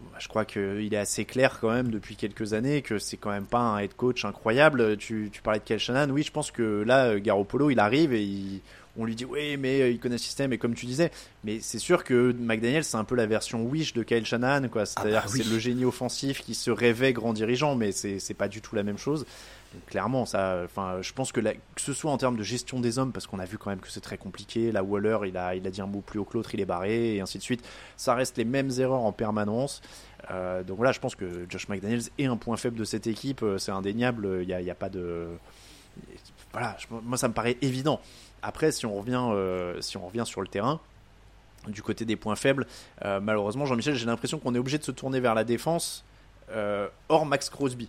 Bah, 0.01 0.19
Je 0.19 0.29
crois 0.29 0.45
qu'il 0.45 0.93
est 0.93 0.97
assez 0.97 1.25
clair 1.25 1.59
quand 1.61 1.71
même 1.71 1.91
depuis 1.91 2.17
quelques 2.17 2.53
années 2.55 2.83
que 2.83 2.99
c'est 2.99 3.17
quand 3.17 3.31
même 3.31 3.47
pas 3.47 3.59
un 3.61 3.79
head 3.79 3.95
coach 3.95 4.25
incroyable. 4.25 4.97
Tu, 4.97 5.31
tu 5.33 5.43
parlais 5.43 5.61
de 5.61 5.65
Kel 5.65 5.79
Shanahan. 5.79 6.11
Oui, 6.11 6.23
je 6.23 6.33
pense 6.33 6.51
que 6.51 6.83
là, 6.87 7.07
euh, 7.07 7.19
Garoppolo, 7.21 7.71
il 7.71 7.79
arrive 7.79 8.13
et 8.13 8.23
il- 8.23 8.61
on 8.99 9.07
lui 9.07 9.15
dit 9.15 9.25
oui, 9.25 9.57
mais 9.57 9.91
il 9.91 9.99
connaît 9.99 10.17
le 10.17 10.19
système 10.19 10.53
et 10.53 10.59
comme 10.59 10.75
tu 10.75 10.85
disais, 10.85 11.11
mais 11.45 11.61
c'est 11.61 11.79
sûr 11.79 12.05
que 12.05 12.33
McDaniel 12.39 12.85
c'est 12.85 12.99
un 12.99 13.05
peu 13.05 13.15
la 13.15 13.25
version 13.25 13.65
Wish 13.65 13.95
de 13.95 14.03
Kyle 14.03 14.27
Shanahan, 14.27 14.69
quoi. 14.69 14.85
C'est-à-dire 14.85 15.23
bah 15.23 15.27
que 15.27 15.33
oui. 15.33 15.41
c'est 15.43 15.51
le 15.51 15.59
génie 15.59 15.87
offensif 15.87 16.43
qui 16.43 16.55
se 16.55 16.71
rêvait 16.71 17.15
grand 17.15 17.33
dirigeant, 17.33 17.75
mais 17.75 17.91
c'est 17.93 18.19
c'est 18.19 18.35
pas 18.35 18.49
du 18.49 18.61
tout 18.61 18.77
la 18.77 18.83
même 18.83 18.99
chose. 18.99 19.25
Clairement, 19.87 20.27
ça, 20.27 20.61
enfin, 20.65 20.99
je 21.01 21.13
pense 21.13 21.33
que, 21.33 21.41
la- 21.41 21.55
que 21.55 21.81
ce 21.81 21.93
soit 21.93 22.11
en 22.11 22.19
termes 22.19 22.37
de 22.37 22.43
gestion 22.43 22.79
des 22.81 22.99
hommes, 22.99 23.13
parce 23.13 23.27
qu'on 23.27 23.39
a 23.39 23.45
vu 23.47 23.57
quand 23.59 23.71
même 23.71 23.81
que 23.81 23.91
c'est 23.91 24.01
très 24.03 24.19
compliqué. 24.19 24.71
La 24.73 24.83
Waller, 24.83 25.19
il 25.27 25.37
a, 25.37 25.55
il 25.55 25.67
a 25.67 25.71
dit 25.71 25.81
un 25.81 25.87
mot 25.87 26.01
plus 26.01 26.19
haut 26.19 26.25
que 26.25 26.35
l'autre, 26.37 26.55
il 26.55 26.61
est 26.61 26.67
barré, 26.67 27.15
et 27.17 27.21
ainsi 27.21 27.39
de 27.39 27.43
suite. 27.43 27.67
Ça 27.97 28.15
reste 28.15 28.37
les 28.37 28.45
mêmes 28.45 28.71
erreurs 28.79 29.01
en 29.03 29.13
permanence. 29.13 29.81
Euh, 30.31 30.63
donc 30.63 30.77
voilà, 30.77 30.93
je 30.93 31.01
pense 31.01 31.15
que 31.15 31.47
Josh 31.49 31.69
McDaniels 31.69 32.03
est 32.19 32.27
un 32.27 32.37
point 32.37 32.57
faible 32.57 32.77
de 32.77 32.85
cette 32.85 33.07
équipe. 33.07 33.43
euh, 33.43 33.59
C'est 33.59 33.73
indéniable. 33.73 34.41
Il 34.43 34.47
n'y 34.47 34.69
a, 34.71 34.73
a 34.73 34.75
pas 34.77 34.89
de, 34.91 35.27
voilà, 36.53 36.77
je- 36.79 36.87
moi 36.91 37.17
ça 37.17 37.29
me 37.29 37.35
paraît 37.35 37.57
évident. 37.63 38.01
Après, 38.43 38.73
si 38.73 38.85
on 38.87 38.95
revient, 38.99 39.25
euh, 39.31 39.81
si 39.81 39.97
on 39.97 40.07
revient 40.07 40.25
sur 40.27 40.41
le 40.43 40.49
terrain. 40.49 40.81
Du 41.69 41.81
côté 41.81 42.05
des 42.05 42.17
points 42.17 42.35
faibles, 42.35 42.67
malheureusement, 43.05 43.67
Jean-Michel, 43.67 43.95
j'ai 43.95 44.05
l'impression 44.07 44.41
qu'on 44.41 44.53
est 44.55 44.59
obligé 44.59 44.79
de 44.79 44.83
se 44.83 44.91
tourner 44.91 45.21
vers 45.21 45.37
la 45.37 45.45
défense, 45.45 46.05
hors 47.09 47.25
Max 47.25 47.49
Crosby. 47.51 47.89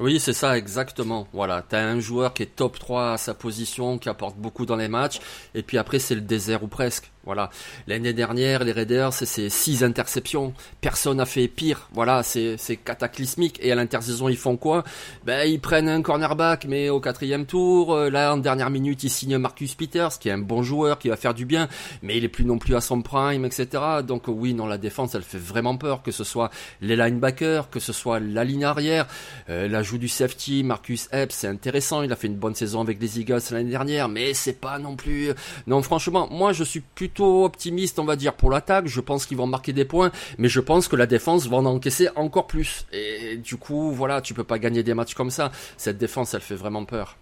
Oui, 0.00 0.18
c'est 0.18 0.32
ça, 0.32 0.58
exactement. 0.58 1.28
Voilà, 1.32 1.62
t'as 1.62 1.80
un 1.80 2.00
joueur 2.00 2.34
qui 2.34 2.42
est 2.42 2.56
top 2.56 2.78
3 2.78 3.12
à 3.12 3.16
sa 3.16 3.32
position, 3.34 3.98
qui 3.98 4.08
apporte 4.08 4.36
beaucoup 4.36 4.66
dans 4.66 4.76
les 4.76 4.88
matchs, 4.88 5.20
et 5.54 5.62
puis 5.62 5.78
après 5.78 6.00
c'est 6.00 6.16
le 6.16 6.20
désert 6.20 6.64
ou 6.64 6.68
presque. 6.68 7.12
Voilà. 7.26 7.50
L'année 7.86 8.12
dernière, 8.12 8.64
les 8.64 8.72
Raiders, 8.72 9.12
c'est 9.12 9.26
c'est 9.26 9.48
six 9.48 9.82
interceptions. 9.82 10.52
Personne 10.80 11.16
n'a 11.16 11.26
fait 11.26 11.48
pire. 11.48 11.88
Voilà, 11.92 12.22
c'est 12.22 12.56
c'est 12.58 12.76
cataclysmique. 12.76 13.58
Et 13.62 13.72
à 13.72 13.74
l'intersaison, 13.74 14.28
ils 14.28 14.36
font 14.36 14.56
quoi? 14.56 14.84
Ben, 15.24 15.48
ils 15.48 15.60
prennent 15.60 15.88
un 15.88 16.02
cornerback, 16.02 16.66
mais 16.66 16.88
au 16.90 17.00
quatrième 17.00 17.46
tour. 17.46 17.94
Euh, 17.94 18.10
Là, 18.10 18.32
en 18.34 18.36
dernière 18.36 18.70
minute, 18.70 19.02
ils 19.02 19.10
signent 19.10 19.38
Marcus 19.38 19.74
Peters, 19.74 20.18
qui 20.20 20.28
est 20.28 20.32
un 20.32 20.38
bon 20.38 20.62
joueur, 20.62 20.98
qui 21.00 21.08
va 21.08 21.16
faire 21.16 21.34
du 21.34 21.46
bien, 21.46 21.68
mais 22.02 22.16
il 22.16 22.24
est 22.24 22.28
plus 22.28 22.44
non 22.44 22.58
plus 22.58 22.76
à 22.76 22.80
son 22.80 23.02
prime, 23.02 23.44
etc. 23.44 23.66
Donc 24.06 24.24
oui, 24.28 24.54
non, 24.54 24.66
la 24.66 24.78
défense, 24.78 25.14
elle 25.14 25.22
fait 25.22 25.38
vraiment 25.38 25.76
peur, 25.76 26.02
que 26.02 26.12
ce 26.12 26.22
soit 26.22 26.50
les 26.80 26.94
linebackers, 26.94 27.70
que 27.70 27.80
ce 27.80 27.92
soit 27.92 28.20
la 28.20 28.44
ligne 28.44 28.64
arrière, 28.64 29.06
euh, 29.50 29.66
l'ajout 29.66 29.98
du 29.98 30.06
safety, 30.06 30.62
Marcus 30.62 31.08
Epps, 31.12 31.34
c'est 31.34 31.48
intéressant. 31.48 32.02
Il 32.02 32.12
a 32.12 32.16
fait 32.16 32.28
une 32.28 32.36
bonne 32.36 32.54
saison 32.54 32.82
avec 32.82 33.00
les 33.00 33.18
Eagles 33.18 33.40
l'année 33.50 33.70
dernière, 33.70 34.08
mais 34.08 34.32
c'est 34.34 34.60
pas 34.60 34.78
non 34.78 34.94
plus. 34.94 35.32
Non, 35.66 35.82
franchement, 35.82 36.28
moi, 36.30 36.52
je 36.52 36.62
suis 36.62 36.80
plutôt 36.80 37.13
optimiste, 37.22 37.98
on 37.98 38.04
va 38.04 38.16
dire, 38.16 38.34
pour 38.34 38.50
l'attaque. 38.50 38.86
Je 38.86 39.00
pense 39.00 39.26
qu'ils 39.26 39.36
vont 39.36 39.46
marquer 39.46 39.72
des 39.72 39.84
points, 39.84 40.10
mais 40.38 40.48
je 40.48 40.60
pense 40.60 40.88
que 40.88 40.96
la 40.96 41.06
défense 41.06 41.46
va 41.46 41.58
en 41.58 41.66
encaisser 41.66 42.08
encore 42.16 42.46
plus. 42.46 42.86
Et 42.92 43.36
du 43.36 43.56
coup, 43.56 43.92
voilà, 43.92 44.20
tu 44.20 44.34
peux 44.34 44.44
pas 44.44 44.58
gagner 44.58 44.82
des 44.82 44.94
matchs 44.94 45.14
comme 45.14 45.30
ça. 45.30 45.52
Cette 45.76 45.98
défense, 45.98 46.34
elle 46.34 46.40
fait 46.40 46.54
vraiment 46.54 46.84
peur. 46.84 47.16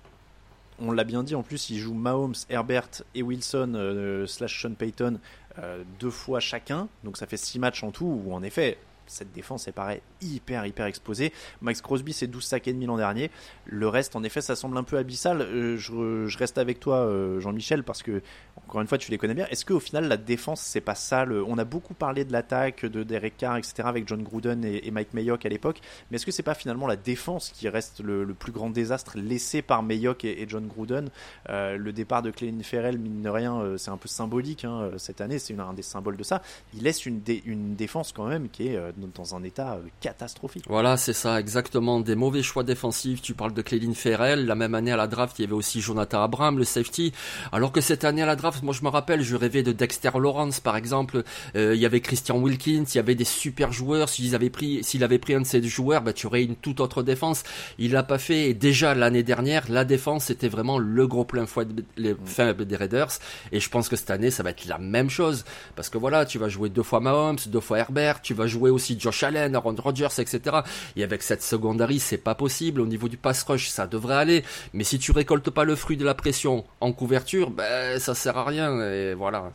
On 0.78 0.90
l'a 0.90 1.04
bien 1.04 1.22
dit, 1.22 1.34
en 1.34 1.42
plus, 1.42 1.70
ils 1.70 1.78
jouent 1.78 1.94
Mahomes, 1.94 2.34
Herbert 2.48 2.88
et 3.14 3.22
Wilson 3.22 3.74
euh, 3.76 4.26
slash 4.26 4.62
Sean 4.62 4.74
Payton 4.74 5.20
euh, 5.58 5.82
deux 6.00 6.10
fois 6.10 6.40
chacun. 6.40 6.88
Donc 7.04 7.16
ça 7.16 7.26
fait 7.26 7.36
six 7.36 7.58
matchs 7.58 7.84
en 7.84 7.90
tout 7.90 8.22
où, 8.24 8.32
en 8.32 8.42
effet, 8.42 8.78
cette 9.12 9.32
défense 9.32 9.68
est 9.68 9.72
pareil 9.72 10.00
hyper 10.20 10.66
hyper 10.66 10.86
exposée. 10.86 11.32
Max 11.60 11.80
Crosby 11.80 12.12
c'est 12.12 12.26
12 12.26 12.44
sacs 12.44 12.68
et 12.68 12.72
demi 12.72 12.86
l'an 12.86 12.96
dernier. 12.96 13.30
Le 13.66 13.88
reste 13.88 14.16
en 14.16 14.22
effet 14.22 14.40
ça 14.40 14.56
semble 14.56 14.76
un 14.76 14.82
peu 14.82 14.96
abyssal. 14.98 15.42
Euh, 15.42 15.76
je, 15.76 16.38
reste 16.38 16.58
avec 16.58 16.80
toi 16.80 16.96
euh, 16.96 17.40
Jean-Michel 17.40 17.84
parce 17.84 18.02
que 18.02 18.22
encore 18.56 18.80
une 18.80 18.86
fois 18.86 18.98
tu 18.98 19.10
les 19.10 19.18
connais 19.18 19.34
bien. 19.34 19.46
Est-ce 19.50 19.64
qu'au 19.64 19.80
final 19.80 20.08
la 20.08 20.16
défense 20.16 20.60
c'est 20.60 20.80
pas 20.80 20.94
ça. 20.94 21.24
On 21.46 21.58
a 21.58 21.64
beaucoup 21.64 21.94
parlé 21.94 22.24
de 22.24 22.32
l'attaque 22.32 22.84
de 22.86 23.02
Derek 23.02 23.36
Carr 23.36 23.56
etc 23.56 23.82
avec 23.84 24.08
John 24.08 24.22
Gruden 24.22 24.64
et, 24.64 24.90
Mike 24.90 25.14
Mayock 25.14 25.46
à 25.46 25.48
l'époque. 25.48 25.80
Mais 26.10 26.16
est-ce 26.16 26.26
que 26.26 26.32
c'est 26.32 26.42
pas 26.42 26.54
finalement 26.54 26.86
la 26.86 26.96
défense 26.96 27.50
qui 27.50 27.68
reste 27.68 28.00
le, 28.00 28.26
plus 28.34 28.52
grand 28.52 28.70
désastre 28.70 29.18
laissé 29.18 29.62
par 29.62 29.82
Mayock 29.82 30.24
et, 30.24 30.46
John 30.48 30.66
Gruden? 30.66 31.08
Euh, 31.48 31.76
Le 31.76 31.92
départ 31.92 32.22
de 32.22 32.30
Clelin 32.30 32.62
Ferrell 32.62 32.98
mine 32.98 33.22
de 33.22 33.28
rien 33.28 33.76
c'est 33.76 33.90
un 33.90 33.96
peu 33.96 34.08
symbolique 34.08 34.64
hein, 34.64 34.90
cette 34.96 35.20
année 35.20 35.38
c'est 35.38 35.58
un 35.58 35.72
des 35.72 35.82
symboles 35.82 36.16
de 36.16 36.22
ça. 36.22 36.42
Il 36.74 36.82
laisse 36.82 37.06
une, 37.06 37.20
dé- 37.20 37.42
une 37.44 37.74
défense 37.74 38.12
quand 38.12 38.26
même 38.26 38.48
qui 38.48 38.68
est 38.68 38.78
dans 39.14 39.34
un 39.34 39.42
état 39.42 39.74
euh, 39.74 39.80
catastrophique. 40.00 40.64
Voilà, 40.68 40.96
c'est 40.96 41.12
ça, 41.12 41.38
exactement. 41.40 42.00
Des 42.00 42.14
mauvais 42.14 42.42
choix 42.42 42.62
défensifs. 42.64 43.22
Tu 43.22 43.34
parles 43.34 43.54
de 43.54 43.62
Cléline 43.62 43.94
Ferrell. 43.94 44.46
La 44.46 44.54
même 44.54 44.74
année 44.74 44.92
à 44.92 44.96
la 44.96 45.06
draft, 45.06 45.38
il 45.38 45.42
y 45.42 45.44
avait 45.44 45.54
aussi 45.54 45.80
Jonathan 45.80 46.22
Abram, 46.22 46.58
le 46.58 46.64
safety. 46.64 47.12
Alors 47.52 47.72
que 47.72 47.80
cette 47.80 48.04
année 48.04 48.22
à 48.22 48.26
la 48.26 48.36
draft, 48.36 48.62
moi 48.62 48.74
je 48.74 48.82
me 48.82 48.88
rappelle, 48.88 49.22
je 49.22 49.36
rêvais 49.36 49.62
de 49.62 49.72
Dexter 49.72 50.10
Lawrence, 50.18 50.60
par 50.60 50.76
exemple. 50.76 51.22
Euh, 51.56 51.74
il 51.74 51.80
y 51.80 51.86
avait 51.86 52.00
Christian 52.00 52.38
Wilkins, 52.38 52.84
il 52.88 52.96
y 52.96 52.98
avait 52.98 53.14
des 53.14 53.24
super 53.24 53.72
joueurs. 53.72 54.08
S'ils 54.08 54.34
avaient 54.34 54.50
pris, 54.50 54.82
s'il 54.84 55.04
avait 55.04 55.18
pris 55.18 55.34
un 55.34 55.40
de 55.40 55.46
ces 55.46 55.62
joueurs, 55.62 56.02
bah, 56.02 56.12
tu 56.12 56.26
aurais 56.26 56.44
une 56.44 56.56
toute 56.56 56.80
autre 56.80 57.02
défense. 57.02 57.42
Il 57.78 57.92
l'a 57.92 58.02
pas 58.02 58.18
fait. 58.18 58.50
Et 58.50 58.54
déjà 58.54 58.94
l'année 58.94 59.22
dernière, 59.22 59.64
la 59.70 59.84
défense 59.84 60.24
c'était 60.26 60.48
vraiment 60.48 60.78
le 60.78 61.06
gros 61.06 61.24
plein 61.24 61.46
fouet 61.46 61.64
de- 61.64 61.84
les- 61.96 62.16
faible 62.24 62.64
des 62.66 62.76
Raiders. 62.76 63.10
Et 63.52 63.60
je 63.60 63.68
pense 63.68 63.88
que 63.88 63.96
cette 63.96 64.10
année, 64.10 64.30
ça 64.30 64.42
va 64.42 64.50
être 64.50 64.66
la 64.66 64.78
même 64.78 65.10
chose. 65.10 65.44
Parce 65.76 65.88
que 65.88 65.98
voilà, 65.98 66.24
tu 66.26 66.38
vas 66.38 66.48
jouer 66.48 66.68
deux 66.68 66.82
fois 66.82 67.00
Mahomes, 67.00 67.36
deux 67.46 67.60
fois 67.60 67.78
Herbert, 67.78 68.20
tu 68.22 68.34
vas 68.34 68.46
jouer 68.46 68.70
aussi 68.70 68.81
Josh 68.98 69.22
Allen, 69.22 69.54
Aaron 69.54 69.76
Rodgers, 69.78 70.18
etc. 70.18 70.58
Et 70.96 71.04
avec 71.04 71.22
cette 71.22 71.42
secondary, 71.42 71.98
c'est 71.98 72.18
pas 72.18 72.34
possible. 72.34 72.80
Au 72.80 72.86
niveau 72.86 73.08
du 73.08 73.16
pass 73.16 73.42
rush, 73.44 73.68
ça 73.68 73.86
devrait 73.86 74.16
aller. 74.16 74.44
Mais 74.72 74.84
si 74.84 74.98
tu 74.98 75.12
récoltes 75.12 75.50
pas 75.50 75.64
le 75.64 75.76
fruit 75.76 75.96
de 75.96 76.04
la 76.04 76.14
pression 76.14 76.64
en 76.80 76.92
couverture, 76.92 77.50
ben, 77.50 77.98
ça 77.98 78.14
sert 78.14 78.36
à 78.36 78.44
rien. 78.44 78.80
Et 78.80 79.14
voilà. 79.14 79.52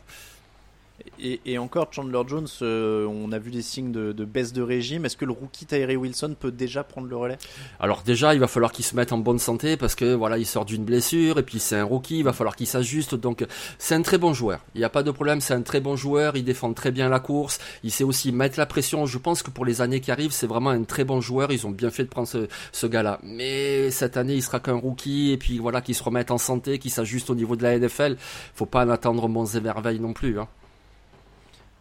Et, 1.20 1.40
et 1.46 1.58
encore, 1.58 1.88
Chandler 1.90 2.22
Jones, 2.26 2.46
euh, 2.62 3.06
on 3.06 3.32
a 3.32 3.38
vu 3.38 3.50
des 3.50 3.62
signes 3.62 3.92
de, 3.92 4.12
de 4.12 4.24
baisse 4.24 4.52
de 4.52 4.62
régime. 4.62 5.04
Est-ce 5.04 5.16
que 5.16 5.24
le 5.24 5.32
rookie 5.32 5.66
Tyree 5.66 5.96
Wilson 5.96 6.36
peut 6.38 6.52
déjà 6.52 6.84
prendre 6.84 7.08
le 7.08 7.16
relais? 7.16 7.38
Alors 7.80 8.02
déjà, 8.02 8.34
il 8.34 8.40
va 8.40 8.46
falloir 8.46 8.72
qu'il 8.72 8.84
se 8.84 8.94
mette 8.94 9.12
en 9.12 9.18
bonne 9.18 9.38
santé 9.38 9.76
parce 9.76 9.94
que 9.94 10.14
voilà, 10.14 10.38
il 10.38 10.46
sort 10.46 10.64
d'une 10.64 10.84
blessure 10.84 11.38
et 11.38 11.42
puis 11.42 11.58
c'est 11.58 11.76
un 11.76 11.84
rookie, 11.84 12.18
il 12.18 12.24
va 12.24 12.32
falloir 12.32 12.56
qu'il 12.56 12.66
s'ajuste. 12.66 13.14
Donc 13.14 13.46
c'est 13.78 13.94
un 13.94 14.02
très 14.02 14.18
bon 14.18 14.32
joueur. 14.32 14.60
Il 14.74 14.78
n'y 14.78 14.84
a 14.84 14.90
pas 14.90 15.02
de 15.02 15.10
problème, 15.10 15.40
c'est 15.40 15.54
un 15.54 15.62
très 15.62 15.80
bon 15.80 15.96
joueur. 15.96 16.36
Il 16.36 16.44
défend 16.44 16.72
très 16.72 16.90
bien 16.90 17.08
la 17.08 17.20
course. 17.20 17.58
Il 17.82 17.90
sait 17.90 18.04
aussi 18.04 18.32
mettre 18.32 18.58
la 18.58 18.66
pression. 18.66 19.06
Je 19.06 19.18
pense 19.18 19.42
que 19.42 19.50
pour 19.50 19.64
les 19.64 19.80
années 19.80 20.00
qui 20.00 20.10
arrivent, 20.10 20.32
c'est 20.32 20.46
vraiment 20.46 20.70
un 20.70 20.84
très 20.84 21.04
bon 21.04 21.20
joueur. 21.20 21.52
Ils 21.52 21.66
ont 21.66 21.70
bien 21.70 21.90
fait 21.90 22.04
de 22.04 22.08
prendre 22.08 22.28
ce, 22.28 22.48
ce 22.72 22.86
gars-là. 22.86 23.18
Mais 23.22 23.90
cette 23.90 24.16
année, 24.16 24.34
il 24.34 24.42
sera 24.42 24.60
qu'un 24.60 24.74
rookie 24.74 25.32
et 25.32 25.36
puis 25.36 25.58
voilà, 25.58 25.80
qu'il 25.80 25.94
se 25.94 26.02
remette 26.02 26.30
en 26.30 26.38
santé, 26.38 26.78
qu'il 26.78 26.90
s'ajuste 26.90 27.30
au 27.30 27.34
niveau 27.34 27.56
de 27.56 27.62
la 27.62 27.78
NFL. 27.78 28.16
Faut 28.54 28.66
pas 28.66 28.84
en 28.84 28.90
attendre 28.90 29.28
bons 29.28 29.56
et 29.56 29.60
merveilles 29.60 30.00
non 30.00 30.12
plus. 30.12 30.38
Hein. 30.38 30.48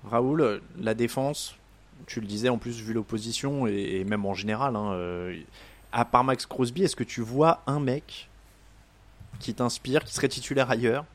Raoul, 0.07 0.61
la 0.79 0.93
défense, 0.93 1.55
tu 2.05 2.21
le 2.21 2.27
disais 2.27 2.49
en 2.49 2.57
plus 2.57 2.81
vu 2.81 2.93
l'opposition 2.93 3.67
et, 3.67 4.03
même 4.03 4.25
en 4.25 4.33
général, 4.33 4.75
hein, 4.75 4.91
euh, 4.93 5.35
à 5.91 6.05
part 6.05 6.23
Max 6.23 6.45
Crosby, 6.45 6.83
est-ce 6.83 6.95
que 6.95 7.03
tu 7.03 7.21
vois 7.21 7.61
un 7.67 7.79
mec 7.79 8.29
qui 9.39 9.53
t'inspire, 9.53 10.03
qui 10.03 10.13
serait 10.13 10.29
titulaire 10.29 10.69
ailleurs? 10.69 11.05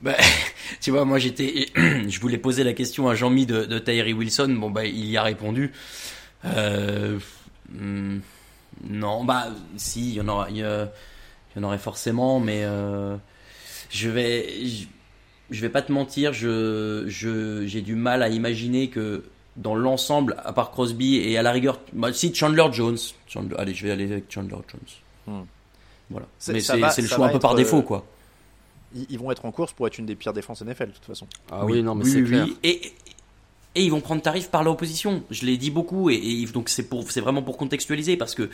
Bah, 0.00 0.16
tu 0.80 0.90
vois, 0.90 1.04
moi 1.04 1.18
j'étais, 1.18 1.68
je 1.76 2.20
voulais 2.20 2.38
poser 2.38 2.64
la 2.64 2.72
question 2.72 3.08
à 3.08 3.14
Jean-Mi 3.14 3.46
de, 3.46 3.64
de 3.64 3.78
Tyree 3.78 4.12
Wilson. 4.12 4.56
Bon 4.58 4.70
bah 4.70 4.84
il 4.84 5.06
y 5.06 5.16
a 5.16 5.22
répondu. 5.22 5.72
Euh, 6.44 7.18
hmm, 7.70 8.18
non, 8.84 9.24
bah 9.24 9.48
si, 9.76 10.10
il 10.10 10.14
y 10.14 10.20
en 10.20 11.62
aurait 11.62 11.78
forcément, 11.78 12.40
mais 12.40 12.64
euh, 12.64 13.16
je 13.90 14.10
vais, 14.10 14.46
je 15.50 15.60
vais 15.60 15.68
pas 15.68 15.82
te 15.82 15.92
mentir, 15.92 16.32
je, 16.32 17.04
je, 17.06 17.66
j'ai 17.66 17.80
du 17.82 17.94
mal 17.94 18.22
à 18.22 18.28
imaginer 18.28 18.88
que 18.88 19.24
dans 19.56 19.74
l'ensemble, 19.74 20.36
à 20.44 20.52
part 20.52 20.70
Crosby 20.72 21.16
et 21.16 21.38
à 21.38 21.42
la 21.42 21.52
rigueur, 21.52 21.78
bah, 21.92 22.12
si 22.12 22.34
Chandler 22.34 22.66
Jones, 22.72 22.98
Chandler- 23.28 23.54
allez, 23.58 23.74
je 23.74 23.84
vais 23.86 23.92
aller 23.92 24.10
avec 24.10 24.24
Chandler 24.32 24.56
Jones. 24.68 24.80
Hmm. 25.26 25.44
Voilà. 26.10 26.26
C'est- 26.38 26.52
Mais 26.54 26.60
c'est 26.60 27.02
le 27.02 27.08
choix 27.08 27.26
un 27.26 27.30
peu 27.30 27.38
par 27.38 27.54
défaut, 27.54 27.78
euh, 27.78 27.82
quoi. 27.82 28.04
ils, 28.94 29.06
ils 29.10 29.18
vont 29.18 29.30
être 29.30 29.44
en 29.44 29.52
course 29.52 29.72
pour 29.72 29.86
être 29.86 29.98
une 29.98 30.06
des 30.06 30.14
pires 30.16 30.32
défenses 30.32 30.60
NFL 30.62 30.88
de 30.88 30.92
toute 30.92 31.04
façon. 31.04 31.26
Ah 31.50 31.64
oui, 31.64 31.82
non, 31.82 31.94
mais 31.94 32.04
oui, 32.04 32.10
c'est 32.10 32.22
oui, 32.22 32.28
clair. 32.28 32.44
oui. 32.46 32.56
Et, 32.64 32.92
et 33.74 33.82
ils 33.84 33.90
vont 33.90 34.00
prendre 34.00 34.22
tarif 34.22 34.50
par 34.50 34.62
l'opposition. 34.64 35.22
Je 35.30 35.44
l'ai 35.46 35.56
dit 35.56 35.70
beaucoup 35.70 36.10
et, 36.10 36.44
donc 36.52 36.68
c'est 36.68 36.88
pour 36.88 37.10
c'est 37.10 37.20
vraiment 37.20 37.42
pour 37.42 37.56
contextualiser 37.56 38.16
parce 38.16 38.34
que 38.34 38.48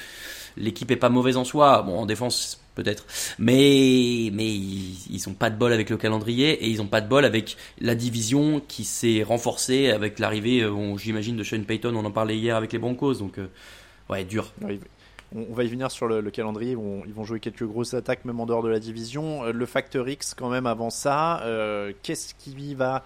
l'équipe 0.57 0.91
est 0.91 0.97
pas 0.97 1.09
mauvaise 1.11 1.37
en 1.37 1.45
soi. 1.45 1.83
Bon, 1.83 1.99
en 1.99 2.07
défense 2.07 2.61
peut-être, 2.75 3.05
mais 3.39 4.31
mais 4.33 4.49
ils, 4.49 4.97
ils 5.11 5.29
ont 5.29 5.35
pas 5.35 5.51
de 5.51 5.57
bol 5.57 5.73
avec 5.73 5.91
le 5.91 5.97
calendrier 5.97 6.53
et 6.65 6.69
ils 6.69 6.81
ont 6.81 6.87
pas 6.87 7.01
de 7.01 7.09
bol 7.09 7.25
avec 7.25 7.57
la 7.81 7.95
division 7.95 8.61
qui 8.67 8.85
s'est 8.85 9.23
renforcée 9.23 9.91
avec 9.91 10.19
l'arrivée, 10.19 10.61
euh, 10.63 10.73
on- 10.73 10.97
j'imagine, 10.97 11.37
de 11.37 11.45
Sean 11.45 11.63
Payton. 11.65 11.95
On 11.95 12.05
en 12.05 12.11
parlait 12.11 12.37
hier 12.39 12.57
avec 12.57 12.73
les 12.73 12.79
Broncos, 12.79 13.15
donc 13.15 13.39
euh, 13.39 13.49
ouais, 14.09 14.25
dur. 14.25 14.53
Ouais, 14.63 14.79
On, 15.35 15.47
on 15.51 15.55
va 15.55 15.65
y 15.65 15.69
venir 15.69 15.91
sur 15.91 16.07
le, 16.09 16.21
le 16.21 16.31
calendrier. 16.31 16.75
Vont, 16.75 17.03
ils 17.07 17.13
vont 17.13 17.25
jouer 17.25 17.41
quelques 17.41 17.65
grosses 17.67 17.95
attaques, 17.95 18.25
même 18.25 18.41
en 18.41 18.47
dehors 18.47 18.63
de 18.63 18.69
la 18.69 18.79
division. 18.81 19.45
Euh, 19.45 19.53
Le 19.53 19.67
facteur 19.67 20.09
X, 20.09 20.35
quand 20.35 20.49
même, 20.49 20.67
avant 20.67 20.91
ça, 20.91 21.43
euh, 21.43 21.93
qu'est-ce 22.03 22.35
qui 22.35 22.75
va 22.75 23.05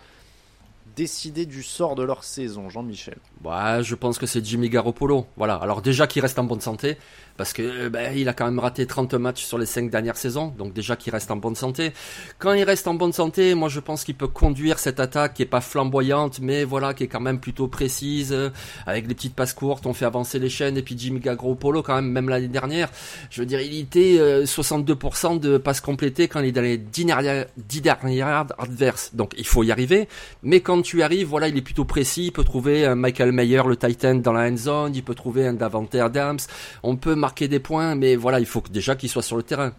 décider 0.96 1.46
du 1.46 1.62
sort 1.62 1.94
de 1.94 2.02
leur 2.02 2.24
saison, 2.24 2.68
Jean-Michel 2.68 3.16
bah, 3.40 3.82
Je 3.82 3.94
pense 3.94 4.18
que 4.18 4.26
c'est 4.26 4.44
Jimmy 4.44 4.68
Garoppolo. 4.68 5.26
Voilà. 5.36 5.54
Alors 5.56 5.82
déjà 5.82 6.06
qu'il 6.06 6.22
reste 6.22 6.38
en 6.38 6.44
bonne 6.44 6.60
santé, 6.60 6.96
parce 7.36 7.52
que 7.52 7.62
euh, 7.62 7.90
ben, 7.90 8.16
il 8.16 8.28
a 8.28 8.32
quand 8.32 8.44
même 8.44 8.58
raté 8.58 8.86
30 8.86 9.14
matchs 9.14 9.44
sur 9.44 9.58
les 9.58 9.66
5 9.66 9.90
dernières 9.90 10.16
saisons, 10.16 10.54
donc 10.56 10.72
déjà 10.72 10.96
qu'il 10.96 11.12
reste 11.12 11.30
en 11.30 11.36
bonne 11.36 11.56
santé. 11.56 11.92
Quand 12.38 12.52
il 12.52 12.64
reste 12.64 12.86
en 12.86 12.94
bonne 12.94 13.12
santé, 13.12 13.54
moi 13.54 13.68
je 13.68 13.80
pense 13.80 14.04
qu'il 14.04 14.14
peut 14.14 14.28
conduire 14.28 14.78
cette 14.78 15.00
attaque 15.00 15.34
qui 15.34 15.42
est 15.42 15.46
pas 15.46 15.60
flamboyante, 15.60 16.40
mais 16.40 16.64
voilà, 16.64 16.94
qui 16.94 17.04
est 17.04 17.08
quand 17.08 17.20
même 17.20 17.40
plutôt 17.40 17.66
précise, 17.66 18.32
euh, 18.32 18.50
avec 18.86 19.06
des 19.06 19.14
petites 19.14 19.34
passes 19.34 19.52
courtes, 19.52 19.86
on 19.86 19.94
fait 19.94 20.04
avancer 20.04 20.38
les 20.38 20.48
chaînes, 20.48 20.76
et 20.76 20.82
puis 20.82 20.96
Jimmy 20.96 21.20
Garoppolo 21.20 21.82
quand 21.82 21.96
même, 21.96 22.10
même 22.10 22.28
l'année 22.28 22.48
dernière, 22.48 22.88
je 23.30 23.40
veux 23.40 23.46
dire, 23.46 23.60
il 23.60 23.80
était 23.80 24.16
62% 24.44 25.36
euh, 25.36 25.38
de 25.38 25.58
passes 25.58 25.80
complétées 25.80 26.28
quand 26.28 26.40
il 26.40 26.46
est 26.46 26.52
dans 26.52 26.62
les 26.62 26.78
10 26.78 27.80
dernières 27.80 28.46
adverses, 28.58 29.14
donc 29.14 29.34
il 29.36 29.46
faut 29.46 29.62
y 29.62 29.72
arriver, 29.72 30.08
mais 30.42 30.60
quand 30.60 30.73
tu 30.82 31.02
arrives, 31.02 31.26
voilà, 31.26 31.48
il 31.48 31.56
est 31.56 31.62
plutôt 31.62 31.84
précis, 31.84 32.26
il 32.26 32.32
peut 32.32 32.44
trouver 32.44 32.86
un 32.86 32.94
Michael 32.94 33.32
Mayer, 33.32 33.62
le 33.66 33.76
Titan, 33.76 34.14
dans 34.16 34.32
la 34.32 34.48
end 34.48 34.56
zone, 34.56 34.94
il 34.94 35.02
peut 35.02 35.14
trouver 35.14 35.46
un 35.46 35.54
Davante 35.54 35.94
Adams, 35.94 36.38
on 36.82 36.96
peut 36.96 37.14
marquer 37.14 37.48
des 37.48 37.60
points, 37.60 37.94
mais 37.94 38.16
voilà, 38.16 38.40
il 38.40 38.46
faut 38.46 38.62
déjà 38.70 38.96
qu'il 38.96 39.08
soit 39.08 39.22
sur 39.22 39.36
le 39.36 39.42
terrain. 39.42 39.72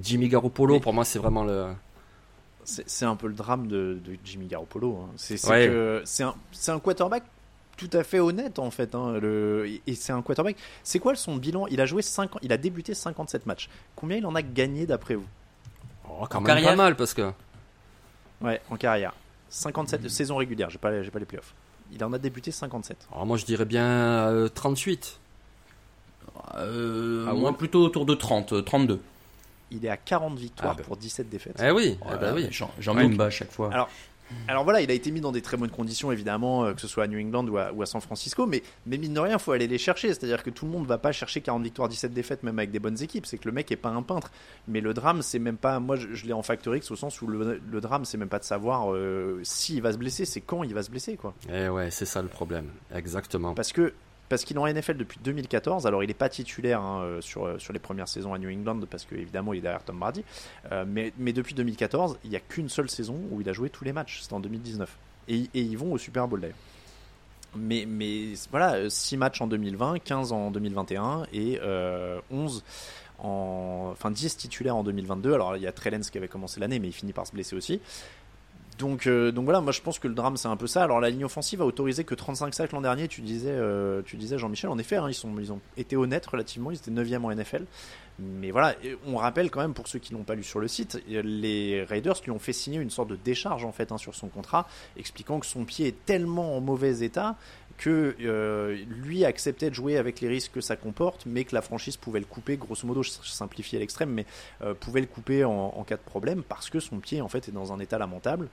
Jimmy 0.00 0.28
Garoppolo, 0.28 0.80
pour 0.80 0.92
moi, 0.92 1.04
c'est 1.04 1.18
vraiment 1.18 1.44
le. 1.44 1.66
C'est 2.64 3.04
un 3.04 3.14
peu 3.14 3.26
le 3.26 3.34
drame 3.34 3.66
de, 3.66 3.98
Jimmy 4.24 4.46
Garoppolo. 4.46 4.98
Hein. 5.02 5.10
C'est 5.16 6.22
un, 6.22 6.34
un, 6.68 6.78
quarterback 6.80 7.24
tout 7.76 7.90
à 7.92 8.04
fait 8.04 8.20
honnête 8.20 8.58
en 8.58 8.70
fait. 8.70 8.94
Hein, 8.94 9.18
le, 9.20 9.68
et 9.86 9.94
c'est 9.94 10.12
un 10.12 10.22
quarterback. 10.22 10.56
C'est 10.82 10.98
quoi 10.98 11.14
son 11.14 11.36
bilan? 11.36 11.66
Il 11.66 11.80
a 11.80 11.86
joué 11.86 12.00
5 12.00 12.30
il 12.42 12.52
a 12.52 12.56
débuté 12.56 12.94
57 12.94 13.46
matchs. 13.46 13.68
Combien 13.96 14.16
il 14.16 14.26
en 14.26 14.34
a 14.34 14.42
gagné 14.42 14.86
d'après 14.86 15.14
vous? 15.14 15.26
Oh, 16.08 16.24
Quand 16.28 16.40
même 16.40 16.64
pas 16.64 16.76
mal 16.76 16.96
parce 16.96 17.12
que. 17.12 17.30
Ouais, 18.40 18.60
en 18.70 18.76
carrière. 18.76 19.12
57 19.48 20.02
de 20.02 20.08
saison 20.08 20.36
régulière, 20.36 20.70
j'ai 20.70 20.78
pas, 20.78 20.90
pas 20.90 21.18
les 21.18 21.24
playoffs. 21.24 21.54
Il 21.92 22.02
en 22.02 22.12
a 22.12 22.18
débuté 22.18 22.50
57. 22.50 23.08
Alors 23.12 23.26
moi 23.26 23.36
je 23.36 23.44
dirais 23.44 23.64
bien 23.64 24.48
38. 24.54 25.20
Euh, 26.56 27.26
ah 27.28 27.34
moi 27.34 27.56
plutôt 27.56 27.84
autour 27.84 28.06
de 28.06 28.14
30, 28.14 28.64
32. 28.64 28.94
Euh, 28.94 28.98
il 29.70 29.84
est 29.84 29.88
à 29.88 29.96
40 29.96 30.38
victoires 30.38 30.72
ah, 30.74 30.78
bah. 30.78 30.84
pour 30.86 30.96
17 30.96 31.28
défaites. 31.28 31.60
Eh 31.62 31.70
oui, 31.70 31.98
eh 32.00 32.16
bah 32.18 32.32
oui. 32.34 32.48
j'en 32.50 32.94
mets 32.94 33.04
une 33.04 33.16
bas 33.16 33.26
à 33.26 33.30
chaque 33.30 33.50
fois. 33.50 33.72
Alors, 33.72 33.88
alors 34.48 34.64
voilà, 34.64 34.80
il 34.80 34.90
a 34.90 34.94
été 34.94 35.10
mis 35.10 35.20
dans 35.20 35.32
des 35.32 35.42
très 35.42 35.56
bonnes 35.56 35.70
conditions, 35.70 36.12
évidemment, 36.12 36.64
euh, 36.64 36.74
que 36.74 36.80
ce 36.80 36.88
soit 36.88 37.04
à 37.04 37.06
New 37.06 37.18
England 37.18 37.46
ou 37.48 37.82
à, 37.82 37.86
San 37.86 38.00
Francisco, 38.00 38.46
mais, 38.46 38.62
mais 38.86 38.98
mine 38.98 39.14
de 39.14 39.20
rien, 39.20 39.34
il 39.34 39.38
faut 39.38 39.52
aller 39.52 39.66
les 39.66 39.78
chercher. 39.78 40.08
C'est-à-dire 40.08 40.42
que 40.42 40.50
tout 40.50 40.66
le 40.66 40.72
monde 40.72 40.82
ne 40.82 40.88
va 40.88 40.98
pas 40.98 41.12
chercher 41.12 41.40
40 41.40 41.62
victoires, 41.62 41.88
17 41.88 42.12
défaites, 42.12 42.42
même 42.42 42.58
avec 42.58 42.70
des 42.70 42.78
bonnes 42.78 43.00
équipes. 43.02 43.26
C'est 43.26 43.38
que 43.38 43.48
le 43.48 43.52
mec 43.52 43.70
est 43.72 43.76
pas 43.76 43.90
un 43.90 44.02
peintre. 44.02 44.30
Mais 44.68 44.80
le 44.80 44.94
drame, 44.94 45.22
c'est 45.22 45.38
même 45.38 45.56
pas. 45.56 45.80
Moi, 45.80 45.96
je, 45.96 46.26
l'ai 46.26 46.32
en 46.32 46.42
Factor 46.42 46.74
X 46.76 46.90
au 46.90 46.96
sens 46.96 47.20
où 47.22 47.26
le, 47.26 47.80
drame, 47.80 48.04
c'est 48.04 48.18
même 48.18 48.28
pas 48.28 48.38
de 48.38 48.44
savoir 48.44 48.94
s'il 49.42 49.82
va 49.82 49.92
se 49.92 49.98
blesser, 49.98 50.24
c'est 50.24 50.40
quand 50.40 50.62
il 50.62 50.74
va 50.74 50.82
se 50.82 50.90
blesser, 50.90 51.16
quoi. 51.16 51.34
Eh 51.52 51.68
ouais, 51.68 51.90
c'est 51.90 52.06
ça 52.06 52.22
le 52.22 52.28
problème. 52.28 52.68
Exactement. 52.94 53.54
Parce 53.54 53.72
que 53.72 53.92
parce 54.28 54.44
qu'il 54.44 54.56
est 54.56 54.60
en 54.60 54.66
NFL 54.66 54.96
depuis 54.96 55.18
2014. 55.22 55.86
Alors, 55.86 56.02
il 56.02 56.06
n'est 56.08 56.14
pas 56.14 56.28
titulaire 56.28 56.80
hein, 56.80 57.02
euh, 57.02 57.20
sur, 57.20 57.44
euh, 57.44 57.58
sur 57.58 57.72
les 57.72 57.78
premières 57.78 58.08
saisons 58.08 58.34
à 58.34 58.38
New 58.38 58.50
England, 58.50 58.80
parce 58.90 59.04
qu'évidemment, 59.04 59.52
il 59.52 59.58
est 59.58 59.62
derrière 59.62 59.84
Tom 59.84 59.98
Brady. 59.98 60.24
Euh, 60.72 60.84
mais, 60.86 61.12
mais, 61.18 61.32
depuis 61.32 61.54
2014, 61.54 62.18
il 62.24 62.30
n'y 62.30 62.36
a 62.36 62.40
qu'une 62.40 62.68
seule 62.68 62.90
saison 62.90 63.20
où 63.30 63.40
il 63.40 63.48
a 63.48 63.52
joué 63.52 63.70
tous 63.70 63.84
les 63.84 63.92
matchs. 63.92 64.20
C'était 64.22 64.34
en 64.34 64.40
2019. 64.40 64.96
Et, 65.28 65.48
ils 65.54 65.78
vont 65.78 65.92
au 65.92 65.98
Super 65.98 66.28
Bowl 66.28 66.40
d'ailleurs. 66.40 66.56
Mais, 67.56 67.84
mais 67.86 68.32
voilà, 68.50 68.90
6 68.90 69.16
matchs 69.16 69.40
en 69.40 69.46
2020, 69.46 70.00
15 70.00 70.32
en 70.32 70.50
2021 70.50 71.26
et 71.32 71.60
11 72.30 72.64
en. 73.20 73.90
Enfin, 73.92 74.10
10 74.10 74.36
titulaires 74.36 74.74
en 74.74 74.82
2022. 74.82 75.32
Alors, 75.32 75.56
il 75.56 75.62
y 75.62 75.66
a 75.68 75.72
Trellens 75.72 76.10
qui 76.10 76.18
avait 76.18 76.26
commencé 76.26 76.58
l'année, 76.58 76.80
mais 76.80 76.88
il 76.88 76.92
finit 76.92 77.12
par 77.12 77.28
se 77.28 77.32
blesser 77.32 77.54
aussi. 77.54 77.80
Donc, 78.78 79.06
euh, 79.06 79.30
donc 79.30 79.44
voilà, 79.44 79.60
moi 79.60 79.72
je 79.72 79.80
pense 79.80 79.98
que 79.98 80.08
le 80.08 80.14
drame 80.14 80.36
c'est 80.36 80.48
un 80.48 80.56
peu 80.56 80.66
ça. 80.66 80.82
Alors 80.82 81.00
la 81.00 81.10
ligne 81.10 81.24
offensive 81.24 81.62
a 81.62 81.64
autorisé 81.64 82.04
que 82.04 82.14
35 82.14 82.54
sacs 82.54 82.72
l'an 82.72 82.80
dernier, 82.80 83.08
tu 83.08 83.20
disais, 83.20 83.52
euh, 83.52 84.02
tu 84.04 84.16
disais 84.16 84.38
Jean-Michel, 84.38 84.70
en 84.70 84.78
effet, 84.78 84.96
hein, 84.96 85.06
ils, 85.08 85.14
sont, 85.14 85.32
ils 85.38 85.52
ont 85.52 85.60
été 85.76 85.96
honnêtes 85.96 86.26
relativement, 86.26 86.70
ils 86.70 86.76
étaient 86.76 86.90
9e 86.90 87.22
en 87.24 87.34
NFL. 87.34 87.64
Mais 88.20 88.52
voilà, 88.52 88.76
on 89.06 89.16
rappelle 89.16 89.50
quand 89.50 89.60
même 89.60 89.74
pour 89.74 89.88
ceux 89.88 89.98
qui 89.98 90.12
l'ont 90.12 90.22
pas 90.22 90.36
lu 90.36 90.44
sur 90.44 90.60
le 90.60 90.68
site, 90.68 91.02
les 91.08 91.82
Raiders 91.82 92.14
lui 92.22 92.30
ont 92.30 92.38
fait 92.38 92.52
signer 92.52 92.78
une 92.78 92.90
sorte 92.90 93.08
de 93.08 93.16
décharge 93.16 93.64
en 93.64 93.72
fait 93.72 93.90
hein, 93.90 93.98
sur 93.98 94.14
son 94.14 94.28
contrat, 94.28 94.68
expliquant 94.96 95.40
que 95.40 95.46
son 95.46 95.64
pied 95.64 95.88
est 95.88 96.04
tellement 96.04 96.56
en 96.56 96.60
mauvais 96.60 97.00
état 97.00 97.34
que 97.84 98.16
euh, 98.22 98.82
lui 98.88 99.26
acceptait 99.26 99.68
de 99.68 99.74
jouer 99.74 99.98
avec 99.98 100.22
les 100.22 100.28
risques 100.28 100.52
que 100.52 100.62
ça 100.62 100.74
comporte, 100.74 101.26
mais 101.26 101.44
que 101.44 101.54
la 101.54 101.60
franchise 101.60 101.98
pouvait 101.98 102.18
le 102.18 102.24
couper, 102.24 102.56
grosso 102.56 102.86
modo, 102.86 103.02
je 103.02 103.10
simplifie 103.10 103.76
à 103.76 103.78
l'extrême, 103.78 104.08
mais 104.08 104.24
euh, 104.62 104.72
pouvait 104.72 105.02
le 105.02 105.06
couper 105.06 105.44
en, 105.44 105.84
cas 105.86 105.96
de 105.96 106.00
problème 106.00 106.42
parce 106.42 106.70
que 106.70 106.80
son 106.80 106.98
pied 106.98 107.20
en 107.20 107.28
fait 107.28 107.46
est 107.50 107.52
dans 107.52 107.74
un 107.74 107.80
état 107.80 107.98
lamentable. 107.98 108.48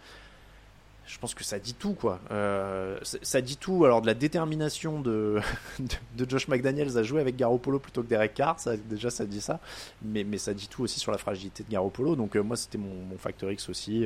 Je 1.07 1.17
pense 1.17 1.33
que 1.33 1.45
ça 1.45 1.59
dit 1.59 1.73
tout, 1.75 1.93
quoi. 1.93 2.19
Euh, 2.31 3.00
ça 3.03 3.39
dit 3.39 3.55
tout. 3.55 3.85
Alors 3.85 4.01
de 4.01 4.07
la 4.07 4.15
détermination 4.15 5.00
de, 5.00 5.39
de, 5.79 6.29
Josh 6.29 6.50
McDaniels 6.50 6.97
à 6.97 7.03
jouer 7.03 7.21
avec 7.21 7.38
Garoppolo 7.38 7.79
plutôt 7.79 8.03
que 8.03 8.09
Derek 8.09 8.33
Carr, 8.33 8.59
ça, 8.59 8.75
déjà 8.75 9.09
ça 9.09 9.25
dit 9.25 9.39
ça, 9.39 9.61
mais, 10.03 10.25
ça 10.39 10.53
dit 10.53 10.67
tout 10.67 10.83
aussi 10.83 11.00
sur 11.00 11.13
la 11.13 11.17
fragilité 11.17 11.63
de 11.63 11.71
Garoppolo. 11.71 12.17
Donc 12.17 12.35
moi 12.35 12.57
c'était 12.57 12.77
mon, 12.77 13.05
mon 13.09 13.17
Factor 13.17 13.50
X 13.50 13.69
aussi. 13.69 14.05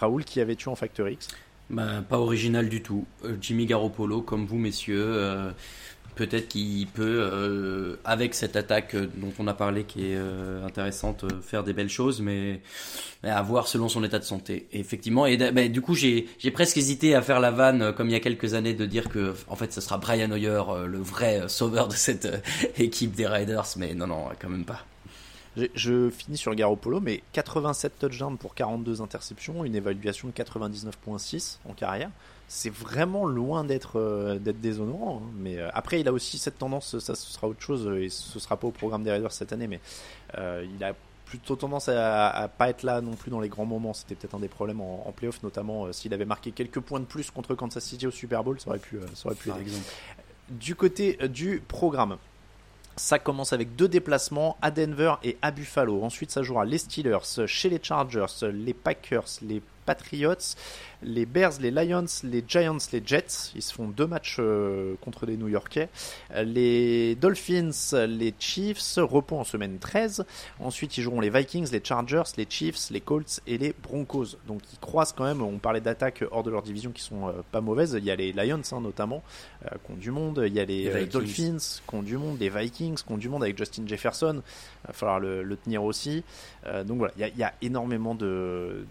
Raoul 0.00 0.24
qui 0.24 0.40
avait 0.40 0.56
tué 0.56 0.68
en 0.68 0.74
Factor 0.74 1.08
X? 1.08 1.28
Bah, 1.70 2.02
Pas 2.08 2.18
original 2.18 2.68
du 2.68 2.82
tout. 2.82 3.04
Euh, 3.24 3.36
Jimmy 3.40 3.66
Garoppolo, 3.66 4.22
comme 4.22 4.46
vous 4.46 4.58
messieurs, 4.58 5.04
euh, 5.06 5.50
peut-être 6.14 6.48
qu'il 6.48 6.86
peut, 6.88 7.02
euh, 7.32 7.96
avec 8.04 8.34
cette 8.34 8.56
attaque 8.56 8.96
dont 8.96 9.32
on 9.38 9.46
a 9.48 9.54
parlé 9.54 9.84
qui 9.84 10.12
est 10.12 10.18
intéressante, 10.64 11.24
faire 11.42 11.64
des 11.64 11.72
belles 11.72 11.88
choses, 11.88 12.20
mais, 12.20 12.60
à 13.22 13.40
voir 13.42 13.66
selon 13.68 13.88
son 13.88 14.04
état 14.04 14.18
de 14.18 14.24
santé. 14.24 14.66
effectivement, 14.72 15.26
et 15.26 15.36
bah, 15.36 15.68
du 15.68 15.80
coup 15.80 15.94
j'ai 15.94 16.26
presque 16.52 16.76
hésité 16.76 17.14
à 17.14 17.22
faire 17.22 17.40
la 17.40 17.50
vanne 17.50 17.92
comme 17.94 18.08
il 18.08 18.12
y 18.12 18.16
a 18.16 18.20
quelques 18.20 18.54
années 18.54 18.74
de 18.74 18.84
dire 18.84 19.08
que 19.08 19.34
en 19.48 19.56
fait 19.56 19.72
ce 19.72 19.80
sera 19.80 19.96
Brian 19.98 20.30
Hoyer 20.30 20.62
le 20.86 20.98
vrai 20.98 21.48
sauveur 21.48 21.88
de 21.88 21.94
cette 21.94 22.28
équipe 22.78 23.14
des 23.14 23.26
Raiders, 23.26 23.68
mais 23.76 23.94
non 23.94 24.06
non 24.06 24.26
quand 24.38 24.50
même 24.50 24.64
pas. 24.64 24.84
Je 25.56 26.08
finis 26.08 26.38
sur 26.38 26.54
Garoppolo, 26.54 27.00
mais 27.00 27.22
87 27.32 27.98
touchdowns 27.98 28.38
pour 28.38 28.54
42 28.54 29.02
interceptions, 29.02 29.64
une 29.64 29.74
évaluation 29.74 30.28
de 30.28 30.32
99.6 30.32 31.58
en 31.68 31.74
carrière. 31.74 32.10
C'est 32.48 32.72
vraiment 32.72 33.26
loin 33.26 33.64
d'être 33.64 33.98
euh, 33.98 34.38
d'être 34.38 34.60
déshonorant. 34.60 35.22
Hein. 35.22 35.30
Mais 35.36 35.58
euh, 35.58 35.68
après, 35.74 36.00
il 36.00 36.08
a 36.08 36.12
aussi 36.12 36.38
cette 36.38 36.58
tendance, 36.58 36.98
ça 36.98 37.14
ce 37.14 37.30
sera 37.32 37.48
autre 37.48 37.60
chose, 37.60 37.86
et 37.98 38.08
ce 38.08 38.38
sera 38.38 38.56
pas 38.56 38.66
au 38.66 38.70
programme 38.70 39.02
des 39.02 39.10
Raiders 39.10 39.32
cette 39.32 39.52
année, 39.52 39.66
mais 39.66 39.80
euh, 40.38 40.66
il 40.74 40.82
a 40.84 40.94
plutôt 41.26 41.56
tendance 41.56 41.88
à, 41.88 42.28
à, 42.28 42.48
pas 42.48 42.70
être 42.70 42.82
là 42.82 43.00
non 43.00 43.14
plus 43.14 43.30
dans 43.30 43.40
les 43.40 43.48
grands 43.48 43.66
moments. 43.66 43.92
C'était 43.92 44.14
peut-être 44.14 44.34
un 44.34 44.40
des 44.40 44.48
problèmes 44.48 44.80
en, 44.80 45.06
en 45.06 45.12
playoff, 45.12 45.42
notamment 45.42 45.92
s'il 45.92 46.14
avait 46.14 46.24
marqué 46.24 46.52
quelques 46.52 46.80
points 46.80 47.00
de 47.00 47.04
plus 47.04 47.30
contre 47.30 47.54
Kansas 47.54 47.84
City 47.84 48.06
au 48.06 48.10
Super 48.10 48.42
Bowl, 48.42 48.58
ça 48.58 48.70
aurait 48.70 48.78
pu, 48.78 48.98
ça 49.14 49.26
aurait 49.26 49.34
pu 49.34 49.50
être. 49.50 49.58
Du 50.50 50.74
côté 50.74 51.16
du 51.28 51.62
programme, 51.66 52.18
ça 52.96 53.18
commence 53.18 53.52
avec 53.52 53.76
deux 53.76 53.88
déplacements 53.88 54.56
à 54.62 54.70
Denver 54.70 55.14
et 55.22 55.36
à 55.42 55.50
Buffalo. 55.50 56.02
Ensuite, 56.02 56.30
ça 56.30 56.42
jouera 56.42 56.64
les 56.64 56.78
Steelers, 56.78 57.46
chez 57.46 57.68
les 57.68 57.80
Chargers, 57.82 58.26
les 58.52 58.74
Packers, 58.74 59.26
les 59.42 59.62
Patriots, 59.84 60.56
les 61.02 61.26
Bears, 61.26 61.54
les 61.60 61.70
Lions, 61.70 62.06
les 62.24 62.44
Giants, 62.46 62.78
les 62.92 63.02
Jets. 63.04 63.50
Ils 63.54 63.62
se 63.62 63.72
font 63.72 63.88
deux 63.88 64.06
matchs 64.06 64.36
euh, 64.38 64.94
contre 65.00 65.26
les 65.26 65.36
New 65.36 65.48
Yorkais. 65.48 65.88
Les 66.44 67.14
Dolphins, 67.16 67.70
les 68.06 68.34
Chiefs, 68.38 68.96
repos 68.96 69.36
en 69.36 69.44
semaine 69.44 69.78
13. 69.78 70.24
Ensuite, 70.60 70.96
ils 70.96 71.02
joueront 71.02 71.20
les 71.20 71.30
Vikings, 71.30 71.70
les 71.72 71.82
Chargers, 71.82 72.22
les 72.36 72.46
Chiefs, 72.48 72.90
les 72.90 73.00
Colts 73.00 73.40
et 73.46 73.58
les 73.58 73.74
Broncos. 73.82 74.36
Donc, 74.46 74.60
ils 74.72 74.78
croisent 74.78 75.12
quand 75.12 75.24
même. 75.24 75.42
On 75.42 75.58
parlait 75.58 75.80
d'attaques 75.80 76.24
hors 76.30 76.42
de 76.42 76.50
leur 76.50 76.62
division 76.62 76.92
qui 76.92 77.02
sont 77.02 77.28
euh, 77.28 77.32
pas 77.50 77.60
mauvaises. 77.60 77.94
Il 77.98 78.04
y 78.04 78.10
a 78.10 78.16
les 78.16 78.32
Lions, 78.32 78.62
hein, 78.70 78.80
notamment, 78.80 79.22
euh, 79.64 79.68
qui 79.84 79.92
ont 79.92 79.96
du 79.96 80.10
monde. 80.10 80.42
Il 80.46 80.54
y 80.54 80.60
a 80.60 80.64
les, 80.64 81.06
Dolphins, 81.06 81.58
qui 81.58 81.94
ont 81.94 82.02
du 82.02 82.16
monde. 82.16 82.38
Les 82.38 82.48
Vikings, 82.50 82.96
qui 82.96 83.12
ont 83.12 83.18
du 83.18 83.28
monde 83.28 83.42
avec 83.42 83.58
Justin 83.58 83.86
Jefferson. 83.86 84.42
Il 84.84 84.86
va 84.86 84.92
falloir 84.92 85.20
le, 85.20 85.56
tenir 85.62 85.84
aussi. 85.84 86.24
donc 86.86 86.98
voilà, 86.98 87.12
il 87.16 87.38
y 87.38 87.42
a, 87.42 87.52
énormément 87.60 88.14
de 88.14 88.62
de, 88.62 88.86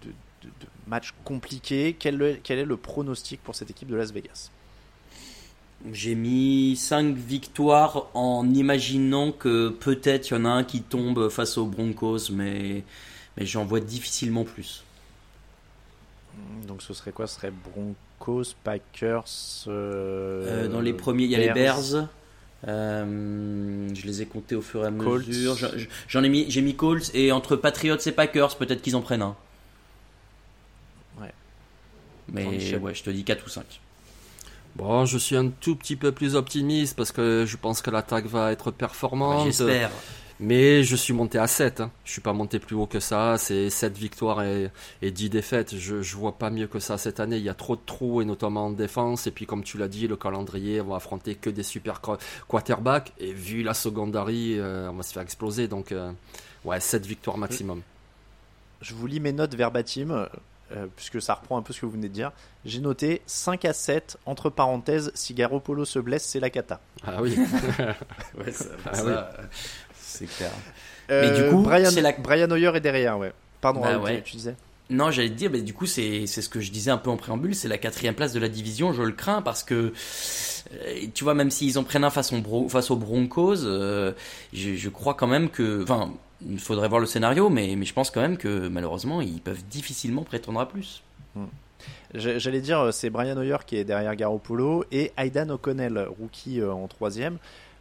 match 0.88 1.14
compliqué. 1.24 1.96
Quel, 1.98 2.40
quel, 2.44 2.60
est 2.60 2.66
le 2.66 2.78
pronostic 2.78 3.42
pour 3.42 3.56
cette 3.56 3.70
équipe 3.70 3.90
de 3.90 3.96
Las 3.96 4.12
Vegas? 4.12 4.52
J'ai 5.92 6.14
mis 6.14 6.76
5 6.76 7.16
victoires 7.16 8.08
en 8.14 8.48
imaginant 8.54 9.32
que 9.32 9.70
peut-être 9.70 10.30
il 10.30 10.34
y 10.36 10.38
en 10.38 10.46
a 10.46 10.50
un 10.50 10.64
qui 10.64 10.82
tombe 10.82 11.30
face 11.30 11.58
aux 11.58 11.66
Broncos, 11.66 12.30
mais, 12.32 12.84
mais 13.38 13.46
j'en 13.46 13.66
vois 13.66 13.80
difficilement 13.80 14.44
plus. 14.44 14.84
Donc 16.68 16.84
ce 16.84 16.94
serait 16.94 17.12
quoi? 17.12 17.26
Ce 17.26 17.36
serait 17.36 17.52
Broncos, 17.52 18.54
Packers 18.64 19.26
euh, 19.68 20.66
euh, 20.66 20.68
Dans 20.68 20.82
les 20.82 20.94
premiers, 20.94 21.24
il 21.24 21.32
y 21.32 21.36
a 21.36 21.40
les 21.40 21.52
Bears. 21.52 22.08
Euh, 22.68 23.90
je 23.94 24.06
les 24.06 24.22
ai 24.22 24.26
comptés 24.28 24.56
au 24.56 24.62
fur 24.62 24.84
et 24.84 24.88
à 24.88 24.92
mesure. 24.92 25.58
J'en 26.08 26.24
ai 26.24 26.30
mis, 26.30 26.50
j'ai 26.50 26.62
mis 26.62 26.76
Colts 26.76 27.10
et 27.16 27.32
entre 27.32 27.56
Patriots 27.56 27.98
et 27.98 28.12
Packers, 28.12 28.56
peut-être 28.58 28.84
qu'ils 28.84 28.96
en 28.96 29.02
prennent 29.02 29.24
un. 29.24 29.36
Mais 32.32 32.76
ouais, 32.78 32.94
je 32.94 33.04
te 33.04 33.10
dis 33.10 33.24
4 33.24 33.46
ou 33.46 33.50
5. 33.50 33.64
Bon, 34.76 35.06
je 35.06 35.18
suis 35.18 35.36
un 35.36 35.50
tout 35.50 35.76
petit 35.76 35.96
peu 35.96 36.12
plus 36.12 36.36
optimiste 36.36 36.96
parce 36.96 37.12
que 37.12 37.46
je 37.46 37.58
pense 37.58 37.82
que 37.82 37.92
l'attaque 37.92 38.26
va 38.26 38.52
être 38.52 38.72
performante. 38.72 39.46
J'espère. 39.46 39.92
Mais 40.40 40.84
je 40.84 40.96
suis 40.96 41.14
monté 41.14 41.38
à 41.38 41.46
7. 41.46 41.82
Hein. 41.82 41.92
Je 42.04 42.14
suis 42.14 42.22
pas 42.22 42.34
monté 42.34 42.58
plus 42.58 42.76
haut 42.76 42.88
que 42.88 43.00
ça. 43.00 43.38
C'est 43.38 43.70
7 43.70 43.96
victoires 43.96 44.42
et, 44.42 44.72
et 45.04 45.12
10 45.12 45.30
défaites. 45.30 45.76
Je, 45.76 46.02
je 46.02 46.16
vois 46.16 46.32
pas 46.32 46.50
mieux 46.50 46.66
que 46.66 46.80
ça 46.80 46.98
cette 46.98 47.20
année. 47.20 47.38
Il 47.38 47.44
y 47.44 47.50
a 47.50 47.54
trop 47.54 47.76
de 47.76 47.82
trous 47.86 48.24
et 48.24 48.26
notamment 48.26 48.66
en 48.66 48.72
défense. 48.72 49.28
Et 49.28 49.32
puis 49.32 49.46
comme 49.46 49.64
tu 49.64 49.78
l'as 49.78 49.88
dit, 49.88 50.08
le 50.08 50.16
calendrier, 50.16 50.82
on 50.82 50.88
va 50.88 50.96
affronter 50.96 51.36
que 51.36 51.52
des 51.52 51.62
super 51.62 52.02
quarterbacks. 52.48 53.14
Et 53.20 53.34
vu 53.34 53.62
la 53.62 53.76
secondary, 53.76 54.58
euh, 54.58 54.90
on 54.90 54.96
va 54.96 55.04
se 55.04 55.14
faire 55.14 55.22
exploser. 55.22 55.68
Donc 55.68 55.92
euh, 55.92 56.12
ouais, 56.66 56.80
7 56.80 57.06
victoires 57.06 57.38
maximum. 57.38 57.82
Je 58.82 58.96
vous 58.96 59.06
lis 59.06 59.20
mes 59.20 59.34
notes 59.34 59.54
verbatim. 59.54 60.28
Euh, 60.76 60.88
puisque 60.96 61.22
ça 61.22 61.34
reprend 61.34 61.58
un 61.58 61.62
peu 61.62 61.74
ce 61.74 61.82
que 61.82 61.86
vous 61.86 61.92
venez 61.92 62.08
de 62.08 62.14
dire. 62.14 62.32
J'ai 62.64 62.80
noté 62.80 63.22
5 63.26 63.66
à 63.66 63.74
7, 63.74 64.18
entre 64.26 64.50
parenthèses, 64.50 65.12
si 65.16 65.34
Garoppolo 65.34 65.84
se 65.84 66.00
blesse, 66.00 66.24
c'est 66.24 66.40
la 66.40 66.50
cata. 66.50 66.80
Ah 67.06 67.22
oui. 67.22 67.38
ouais, 68.38 68.52
ça, 68.52 68.66
ah 68.86 69.04
oui. 69.06 69.12
C'est 70.00 70.28
clair. 70.28 70.52
Euh, 71.10 71.30
mais 71.30 71.44
du 71.44 71.50
coup, 71.50 71.62
Brian, 71.64 71.90
la... 72.02 72.12
Brian 72.14 72.50
Hoyer 72.50 72.72
est 72.76 72.82
derrière, 72.82 73.18
ouais. 73.18 73.34
Pardon, 73.60 73.82
bah, 73.82 73.98
ouais. 73.98 74.22
tu 74.24 74.38
disais 74.38 74.56
non, 74.92 75.10
j'allais 75.10 75.30
te 75.30 75.36
dire, 75.36 75.50
mais 75.50 75.62
du 75.62 75.74
coup, 75.74 75.86
c'est 75.86 76.28
ce 76.28 76.50
que 76.50 76.60
je 76.60 76.70
disais 76.70 76.92
un 76.92 76.98
peu 76.98 77.10
en 77.10 77.16
préambule, 77.16 77.56
c'est 77.56 77.70
la 77.70 77.78
quatrième 77.78 78.14
place 78.14 78.34
de 78.34 78.42
la 78.42 78.50
division. 78.50 78.92
Je 78.92 79.04
le 79.04 79.14
crains 79.14 79.42
parce 79.42 79.64
que, 79.64 79.94
euh, 80.74 81.06
tu 81.14 81.24
vois, 81.24 81.34
même 81.34 81.50
s'ils 81.50 81.80
en 81.80 81.86
prennent 81.86 82.04
un 82.04 82.10
face, 82.10 82.34
face 82.68 82.92
aux 82.92 82.98
Broncos, 82.98 83.64
euh, 83.64 84.12
je, 84.52 84.76
je, 84.76 84.90
crois 84.90 85.14
quand 85.14 85.28
même 85.28 85.50
que, 85.50 85.82
enfin, 85.84 86.12
il 86.50 86.60
faudrait 86.60 86.88
voir 86.88 87.00
le 87.00 87.08
scénario, 87.08 87.50
mais, 87.50 87.82
je 87.84 87.94
pense 87.94 88.12
quand 88.12 88.22
même 88.22 88.38
que 88.38 88.68
malheureusement, 88.68 89.22
ils 89.22 89.42
peuvent 89.42 89.64
difficilement 89.70 90.24
prétendre 90.24 90.60
à 90.60 90.68
plus. 90.68 91.04
Hmm. 91.36 91.46
J'allais 92.14 92.62
dire, 92.62 92.94
c'est 92.94 93.10
Brian 93.10 93.38
Hoyer 93.38 93.58
qui 93.66 93.78
est 93.78 93.84
derrière 93.84 94.16
Garoppolo 94.16 94.86
et 94.92 95.12
Aidan 95.18 95.50
O'Connell, 95.50 96.08
rookie 96.20 96.62
en 96.62 96.88
troisième. 96.88 97.38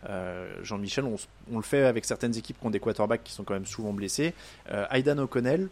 Euh, 0.09 0.49
Jean-Michel, 0.63 1.05
on, 1.05 1.57
le 1.57 1.63
fait 1.63 1.85
avec 1.85 2.05
certaines 2.05 2.37
équipes 2.37 2.59
qui 2.59 2.67
ont 2.67 2.71
des 2.71 2.81
quarterbacks 2.81 3.23
qui 3.23 3.33
sont 3.33 3.45
quand 3.45 3.55
même 3.55 3.67
souvent 3.67 3.93
blessés. 3.93 4.35
Euh, 4.71 4.87
Aidan 4.91 5.19
O'Connell, 5.19 5.63
euh, 5.63 5.69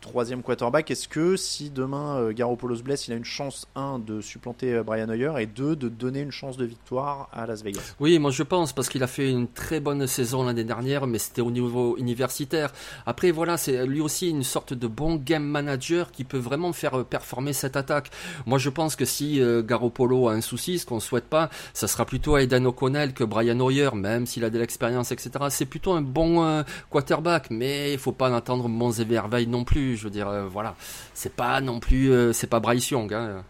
troisième 0.00 0.42
quarterback, 0.42 0.90
est-ce 0.90 1.08
que 1.08 1.36
si 1.36 1.70
demain 1.70 2.18
euh, 2.18 2.32
Garoppolo 2.32 2.76
se 2.76 2.82
blesse, 2.82 3.08
il 3.08 3.12
a 3.12 3.16
une 3.16 3.24
chance, 3.24 3.66
un, 3.74 3.98
de 3.98 4.20
supplanter 4.20 4.74
euh, 4.74 4.82
Brian 4.82 5.08
Hoyer 5.08 5.32
et 5.40 5.46
deux, 5.46 5.76
de 5.76 5.88
donner 5.88 6.20
une 6.20 6.30
chance 6.30 6.56
de 6.56 6.64
victoire 6.64 7.28
à 7.32 7.46
Las 7.46 7.62
Vegas? 7.62 7.94
Oui, 8.00 8.18
moi 8.18 8.30
je 8.30 8.42
pense, 8.42 8.72
parce 8.72 8.88
qu'il 8.88 9.02
a 9.02 9.06
fait 9.06 9.30
une 9.30 9.48
très 9.48 9.80
bonne 9.80 10.06
saison 10.06 10.44
l'année 10.44 10.64
dernière, 10.64 11.06
mais 11.06 11.18
c'était 11.18 11.42
au 11.42 11.50
niveau 11.50 11.96
universitaire. 11.96 12.72
Après, 13.06 13.30
voilà, 13.30 13.56
c'est 13.56 13.86
lui 13.86 14.00
aussi 14.00 14.30
une 14.30 14.42
sorte 14.42 14.74
de 14.74 14.86
bon 14.86 15.16
game 15.16 15.44
manager 15.44 16.10
qui 16.10 16.24
peut 16.24 16.38
vraiment 16.38 16.72
faire 16.72 17.04
performer 17.04 17.52
cette 17.52 17.76
attaque. 17.76 18.10
Moi 18.46 18.58
je 18.58 18.70
pense 18.70 18.96
que 18.96 19.04
si 19.04 19.40
Garoppolo 19.64 20.28
a 20.28 20.32
un 20.32 20.40
souci, 20.40 20.78
ce 20.78 20.86
qu'on 20.86 20.96
ne 20.96 21.00
souhaite 21.00 21.24
pas, 21.24 21.50
ça 21.72 21.88
sera 21.88 22.04
plutôt 22.04 22.36
Aidan 22.36 22.64
O'Connell 22.64 23.12
que 23.12 23.24
Brian 23.24 23.58
Hoyer, 23.60 23.90
même 23.94 24.26
s'il 24.26 24.44
a 24.44 24.50
de 24.50 24.58
l'expérience, 24.58 25.12
etc. 25.12 25.30
C'est 25.50 25.66
plutôt 25.66 25.92
un 25.92 26.02
bon 26.02 26.64
quarterback, 26.90 27.50
mais 27.50 27.92
il 27.92 27.98
faut 27.98 28.12
pas 28.12 28.30
en 28.30 28.34
attendre 28.34 28.68
bons 28.68 29.00
et 29.00 29.04
merveilles 29.04 29.46
plus. 29.64 29.96
Je 29.96 30.04
veux 30.04 30.10
dire, 30.10 30.28
euh, 30.28 30.46
voilà, 30.46 30.76
c'est 31.14 31.34
pas 31.34 31.60
non 31.60 31.80
plus, 31.80 32.12
euh, 32.12 32.32
c'est 32.32 32.46
pas 32.46 32.60
Bryce 32.60 32.90
Young. 32.90 33.12
Hein. 33.12 33.44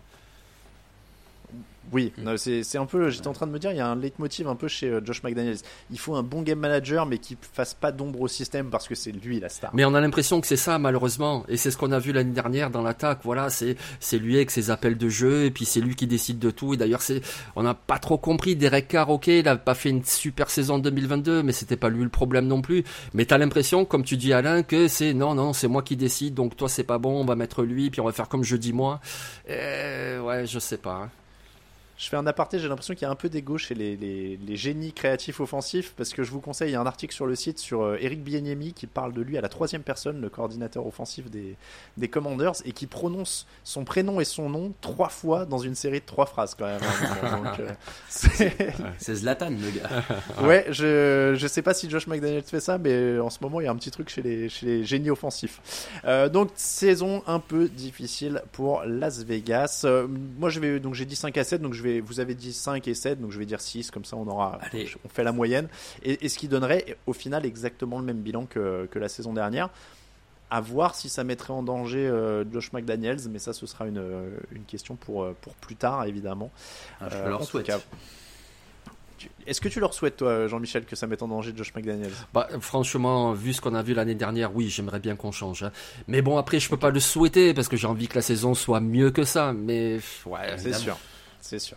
Oui, 1.92 2.12
mm. 2.18 2.37
c'est 2.37 2.79
un 2.79 2.87
peu. 2.87 3.11
J'étais 3.11 3.29
en 3.29 3.33
train 3.33 3.47
de 3.47 3.53
me 3.53 3.59
dire, 3.59 3.70
il 3.73 3.77
y 3.77 3.81
a 3.81 3.87
un 3.87 3.97
leitmotiv 3.97 4.49
un 4.49 4.57
peu 4.57 4.68
chez 4.68 4.88
euh, 4.88 5.01
Josh 5.05 5.23
McDaniels. 5.23 5.59
Il 5.90 5.99
faut 5.99 6.14
un 6.14 6.23
bon 6.23 6.42
game 6.42 6.59
manager, 6.59 7.07
mais 7.07 7.18
qui 7.18 7.37
fasse 7.40 7.75
pas 7.75 7.92
d'ombre 7.92 8.20
au 8.20 8.29
système 8.29 8.70
parce 8.70 8.88
que 8.88 8.94
c'est 8.94 9.12
lui 9.12 9.40
la 9.40 9.49
star. 9.49 9.70
Mais 9.75 9.85
on 9.85 9.94
a 9.94 10.01
l'impression 10.01 10.40
que 10.40 10.47
c'est 10.47 10.57
ça, 10.57 10.79
malheureusement. 10.79 11.44
Et 11.49 11.57
c'est 11.57 11.70
ce 11.70 11.77
qu'on 11.77 11.92
a 11.92 11.99
vu 11.99 12.12
l'année 12.12 12.33
dernière 12.33 12.70
dans 12.70 12.83
l'attaque. 12.83 13.20
Voilà, 13.25 13.51
c'est 13.51 13.77
c'est 14.01 14.18
lui 14.18 14.37
avec 14.37 14.51
ses 14.51 14.70
appels 14.70 14.97
de 14.97 15.09
jeu, 15.09 15.44
et 15.44 15.51
puis 15.51 15.64
c'est 15.64 15.81
lui 15.81 15.94
qui 15.94 16.07
décide 16.07 16.38
de 16.38 16.51
tout. 16.51 16.75
Et 16.75 16.77
d'ailleurs, 16.77 17.03
c'est 17.03 17.20
on 17.57 17.62
n'a 17.62 17.75
pas 17.75 17.99
trop 17.99 18.18
compris. 18.18 18.57
Derek 18.57 18.88
Carr, 18.88 19.11
ok, 19.11 19.27
il 19.29 19.49
a 19.49 19.57
pas 19.57 19.75
fait 19.75 19.90
une 19.90 20.05
super 20.05 20.51
saison 20.51 20.79
2022, 20.79 21.42
mais 21.42 21.53
c'était 21.53 21.77
pas 21.77 21.88
lui 21.88 22.03
le 22.03 22.09
problème 22.09 22.47
non 22.47 22.62
plus. 22.62 22.85
Mais 23.12 23.25
t'as 23.25 23.38
l'impression, 23.38 23.85
comme 23.85 24.05
tu 24.05 24.16
dis 24.16 24.33
Alain, 24.33 24.62
que 24.62 24.88
c'est 24.88 25.14
non, 25.14 25.35
non, 25.35 25.53
c'est 25.53 25.68
moi 25.68 25.83
qui 25.83 25.97
décide. 25.97 26.35
Donc 26.35 26.57
toi, 26.57 26.68
c'est 26.68 26.85
pas 26.85 26.99
bon. 26.99 27.20
On 27.20 27.25
va 27.25 27.37
mettre 27.37 27.62
lui, 27.62 27.90
puis 27.90 28.01
on 28.01 28.05
va 28.05 28.12
faire 28.12 28.29
comme 28.29 28.44
je 28.44 28.57
dis 28.57 28.73
moi. 28.73 29.01
ouais, 29.49 30.44
je 30.47 30.59
sais 30.59 30.79
pas. 30.79 31.03
Hein. 31.05 31.11
Je 32.05 32.11
fais 32.11 32.17
un 32.19 32.27
aparté, 32.27 32.59
j'ai 32.59 32.69
l'impression 32.69 32.93
qu'il 32.93 33.05
y 33.05 33.07
a 33.07 33.11
un 33.11 33.14
peu 33.14 33.31
d'ego 33.31 33.57
chez 33.57 33.75
les, 33.75 33.97
les, 33.97 34.57
génies 34.57 34.93
créatifs 34.93 35.40
offensifs, 35.40 35.95
parce 35.97 36.12
que 36.12 36.23
je 36.23 36.31
vous 36.31 36.40
conseille, 36.43 36.69
il 36.69 36.73
y 36.73 36.77
a 36.77 36.81
un 36.81 36.85
article 36.85 37.14
sur 37.14 37.25
le 37.25 37.35
site 37.35 37.59
sur 37.59 37.81
euh, 37.81 37.97
Eric 37.99 38.23
Bieniemi 38.23 38.75
qui 38.75 38.87
parle 38.87 39.14
de 39.14 39.23
lui 39.23 39.38
à 39.38 39.40
la 39.40 39.49
troisième 39.49 39.83
personne, 39.83 40.21
le 40.21 40.29
coordinateur 40.29 40.87
offensif 40.87 41.31
des, 41.31 41.57
des 41.97 42.09
Commanders, 42.09 42.57
et 42.67 42.73
qui 42.73 42.87
prononce 42.87 43.47
son 43.64 43.87
prénom 43.87 44.21
et 44.21 44.27
son 44.27 44.51
nom 44.51 44.75
trois 44.83 45.09
fois 45.09 45.47
dans 45.47 45.57
une 45.57 45.75
série 45.75 46.01
de 46.01 46.05
trois 46.05 46.27
phrases 46.27 46.55
quand 46.55 46.67
même. 46.67 46.81
Euh, 47.61 48.71
c'est 48.99 49.14
Zlatan 49.14 49.51
le 49.51 49.71
gars. 49.71 50.47
ouais, 50.47 50.67
je, 50.71 51.35
je 51.37 51.47
sais 51.47 51.62
pas 51.62 51.75
si 51.75 51.88
Josh 51.88 52.07
McDaniels 52.07 52.43
fait 52.43 52.61
ça, 52.61 52.79
mais 52.79 53.19
en 53.19 53.31
ce 53.31 53.38
moment 53.43 53.61
il 53.61 53.64
y 53.64 53.67
a 53.67 53.71
un 53.71 53.77
petit 53.77 53.90
truc 53.90 54.09
chez 54.09 54.23
les, 54.23 54.49
chez 54.49 54.67
les 54.67 54.85
génies 54.85 55.11
offensifs. 55.11 55.61
Euh, 56.05 56.29
donc 56.29 56.51
saison 56.55 57.23
un 57.27 57.38
peu 57.38 57.69
difficile 57.69 58.43
pour 58.53 58.83
Las 58.85 59.25
Vegas. 59.25 59.87
moi 60.38 60.49
je 60.51 60.61
vais 60.61 60.81
donc 60.81 60.95
j'ai 60.95 61.05
dit 61.05 61.17
5 61.17 61.37
à 61.37 61.45
7, 61.45 61.62
donc 61.62 61.75
je 61.75 61.83
vous 62.00 62.20
avez 62.20 62.35
dit 62.35 62.52
5 62.52 62.87
et 62.88 62.94
7, 62.94 63.20
donc 63.20 63.30
je 63.30 63.38
vais 63.38 63.46
dire 63.46 63.61
6, 63.61 63.90
comme 63.90 64.04
ça 64.04 64.16
on 64.16 64.26
aura, 64.26 64.59
on 65.04 65.09
fait 65.09 65.24
la 65.24 65.33
moyenne. 65.33 65.68
Et, 66.02 66.28
ce 66.28 66.38
qui 66.38 66.48
donnerait 66.48 66.96
au 67.07 67.12
final 67.12 67.46
exactement 67.46 67.98
le 67.98 68.04
même 68.04 68.20
bilan 68.20 68.46
que, 68.46 68.88
la 68.94 69.09
saison 69.09 69.33
dernière. 69.33 69.70
À 70.50 70.61
voir 70.61 70.94
si 70.94 71.09
ça 71.09 71.24
mettrait 71.24 71.52
en 71.52 71.62
danger 71.62 72.07
euh, 72.07 72.44
Josh 72.52 72.72
McDaniels, 72.72 73.18
mais 73.30 73.38
ça 73.38 73.52
ce 73.52 73.66
sera 73.66 73.88
une, 73.88 74.04
une 74.52 74.64
question 74.64 74.94
pour, 74.94 75.24
euh, 75.24 75.35
pour 75.40 75.54
plus 75.54 75.74
tard 75.74 76.04
évidemment. 76.04 76.52
Ah, 77.00 77.09
je 77.11 77.28
leur 77.28 77.42
souhaite. 77.42 77.72
Est-ce 79.46 79.61
que 79.61 79.68
tu 79.68 79.80
leur 79.80 79.94
souhaites, 79.94 80.16
toi, 80.16 80.46
Jean-Michel, 80.46 80.85
que 80.85 80.96
ça 80.96 81.07
mette 81.07 81.22
en 81.22 81.28
danger 81.28 81.52
Josh 81.54 81.74
McDaniels? 81.74 82.12
Bah, 82.33 82.48
Franchement, 82.61 83.33
vu 83.33 83.52
ce 83.52 83.61
qu'on 83.61 83.74
a 83.74 83.83
vu 83.83 83.94
l'année 83.94 84.14
dernière, 84.14 84.54
oui, 84.54 84.68
j'aimerais 84.68 85.00
bien 85.00 85.16
qu'on 85.16 85.33
change. 85.33 85.62
Hein. 85.62 85.72
Mais 86.09 86.22
bon, 86.22 86.38
après, 86.38 86.61
je 86.61 86.68
peux 86.68 86.76
pas 86.76 86.90
le 86.90 87.00
souhaiter 87.00 87.54
parce 87.54 87.68
que 87.68 87.76
j'ai 87.76 87.87
envie 87.87 88.09
que 88.09 88.14
la 88.14 88.22
saison 88.22 88.54
soit 88.54 88.80
mieux 88.80 89.11
que 89.11 89.24
ça. 89.24 89.52
Mais 89.52 89.98
ouais, 90.26 90.57
c'est 90.57 90.74
sûr, 90.74 90.96
c'est 91.44 91.59
sûr. 91.59 91.76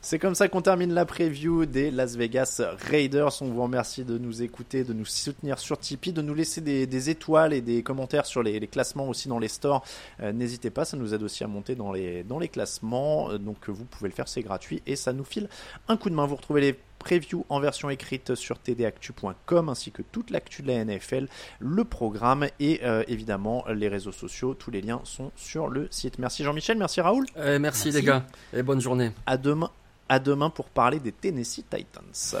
C'est 0.00 0.18
comme 0.18 0.34
ça 0.34 0.48
qu'on 0.48 0.60
termine 0.60 0.92
la 0.92 1.06
preview 1.06 1.64
des 1.64 1.90
Las 1.90 2.16
Vegas 2.16 2.60
Raiders. 2.88 3.40
On 3.40 3.46
vous 3.46 3.62
remercie 3.62 4.04
de 4.04 4.18
nous 4.18 4.42
écouter, 4.42 4.84
de 4.84 4.92
nous 4.92 5.04
soutenir 5.06 5.58
sur 5.58 5.78
Tipeee, 5.78 6.12
de 6.12 6.22
nous 6.22 6.34
laisser 6.34 6.60
des, 6.60 7.10
étoiles 7.10 7.52
et 7.52 7.60
des 7.60 7.82
commentaires 7.82 8.26
sur 8.26 8.42
les, 8.42 8.60
classements 8.66 9.08
aussi 9.08 9.28
dans 9.28 9.38
les 9.38 9.48
stores. 9.48 9.84
Euh, 10.20 10.32
n'hésitez 10.32 10.70
pas, 10.70 10.84
ça 10.84 10.96
nous 10.96 11.14
aide 11.14 11.22
aussi 11.22 11.44
à 11.44 11.48
monter 11.48 11.74
dans 11.74 11.92
les, 11.92 12.22
dans 12.24 12.38
les 12.38 12.48
classements. 12.48 13.30
Euh, 13.30 13.38
donc 13.38 13.68
vous 13.68 13.84
pouvez 13.84 14.08
le 14.08 14.14
faire, 14.14 14.28
c'est 14.28 14.42
gratuit 14.42 14.82
et 14.86 14.96
ça 14.96 15.12
nous 15.12 15.24
file 15.24 15.48
un 15.88 15.96
coup 15.96 16.10
de 16.10 16.14
main. 16.14 16.26
Vous 16.26 16.36
retrouvez 16.36 16.60
les 16.60 16.78
previews 17.04 17.44
en 17.50 17.60
version 17.60 17.90
écrite 17.90 18.34
sur 18.34 18.58
tdactu.com 18.58 19.68
ainsi 19.68 19.92
que 19.92 20.02
toute 20.02 20.30
l'actu 20.30 20.62
de 20.62 20.68
la 20.68 20.84
NFL, 20.84 21.28
le 21.58 21.84
programme 21.84 22.48
et 22.58 22.80
euh, 22.82 23.04
évidemment 23.08 23.64
les 23.68 23.88
réseaux 23.88 24.12
sociaux. 24.12 24.54
Tous 24.54 24.70
les 24.70 24.80
liens 24.80 25.00
sont 25.04 25.30
sur 25.36 25.68
le 25.68 25.86
site. 25.90 26.18
Merci 26.18 26.44
Jean-Michel, 26.44 26.78
merci 26.78 27.00
Raoul. 27.00 27.26
merci, 27.36 27.60
merci, 27.60 27.90
les 27.90 28.02
gars 28.02 28.24
et 28.52 28.62
bonne 28.62 28.80
journée. 28.80 29.12
À 29.26 29.36
demain. 29.36 29.70
À 30.08 30.18
demain 30.18 30.50
pour 30.50 30.66
parler 30.66 30.98
des 30.98 31.12
Tennessee 31.12 31.64
Titans. 31.68 32.40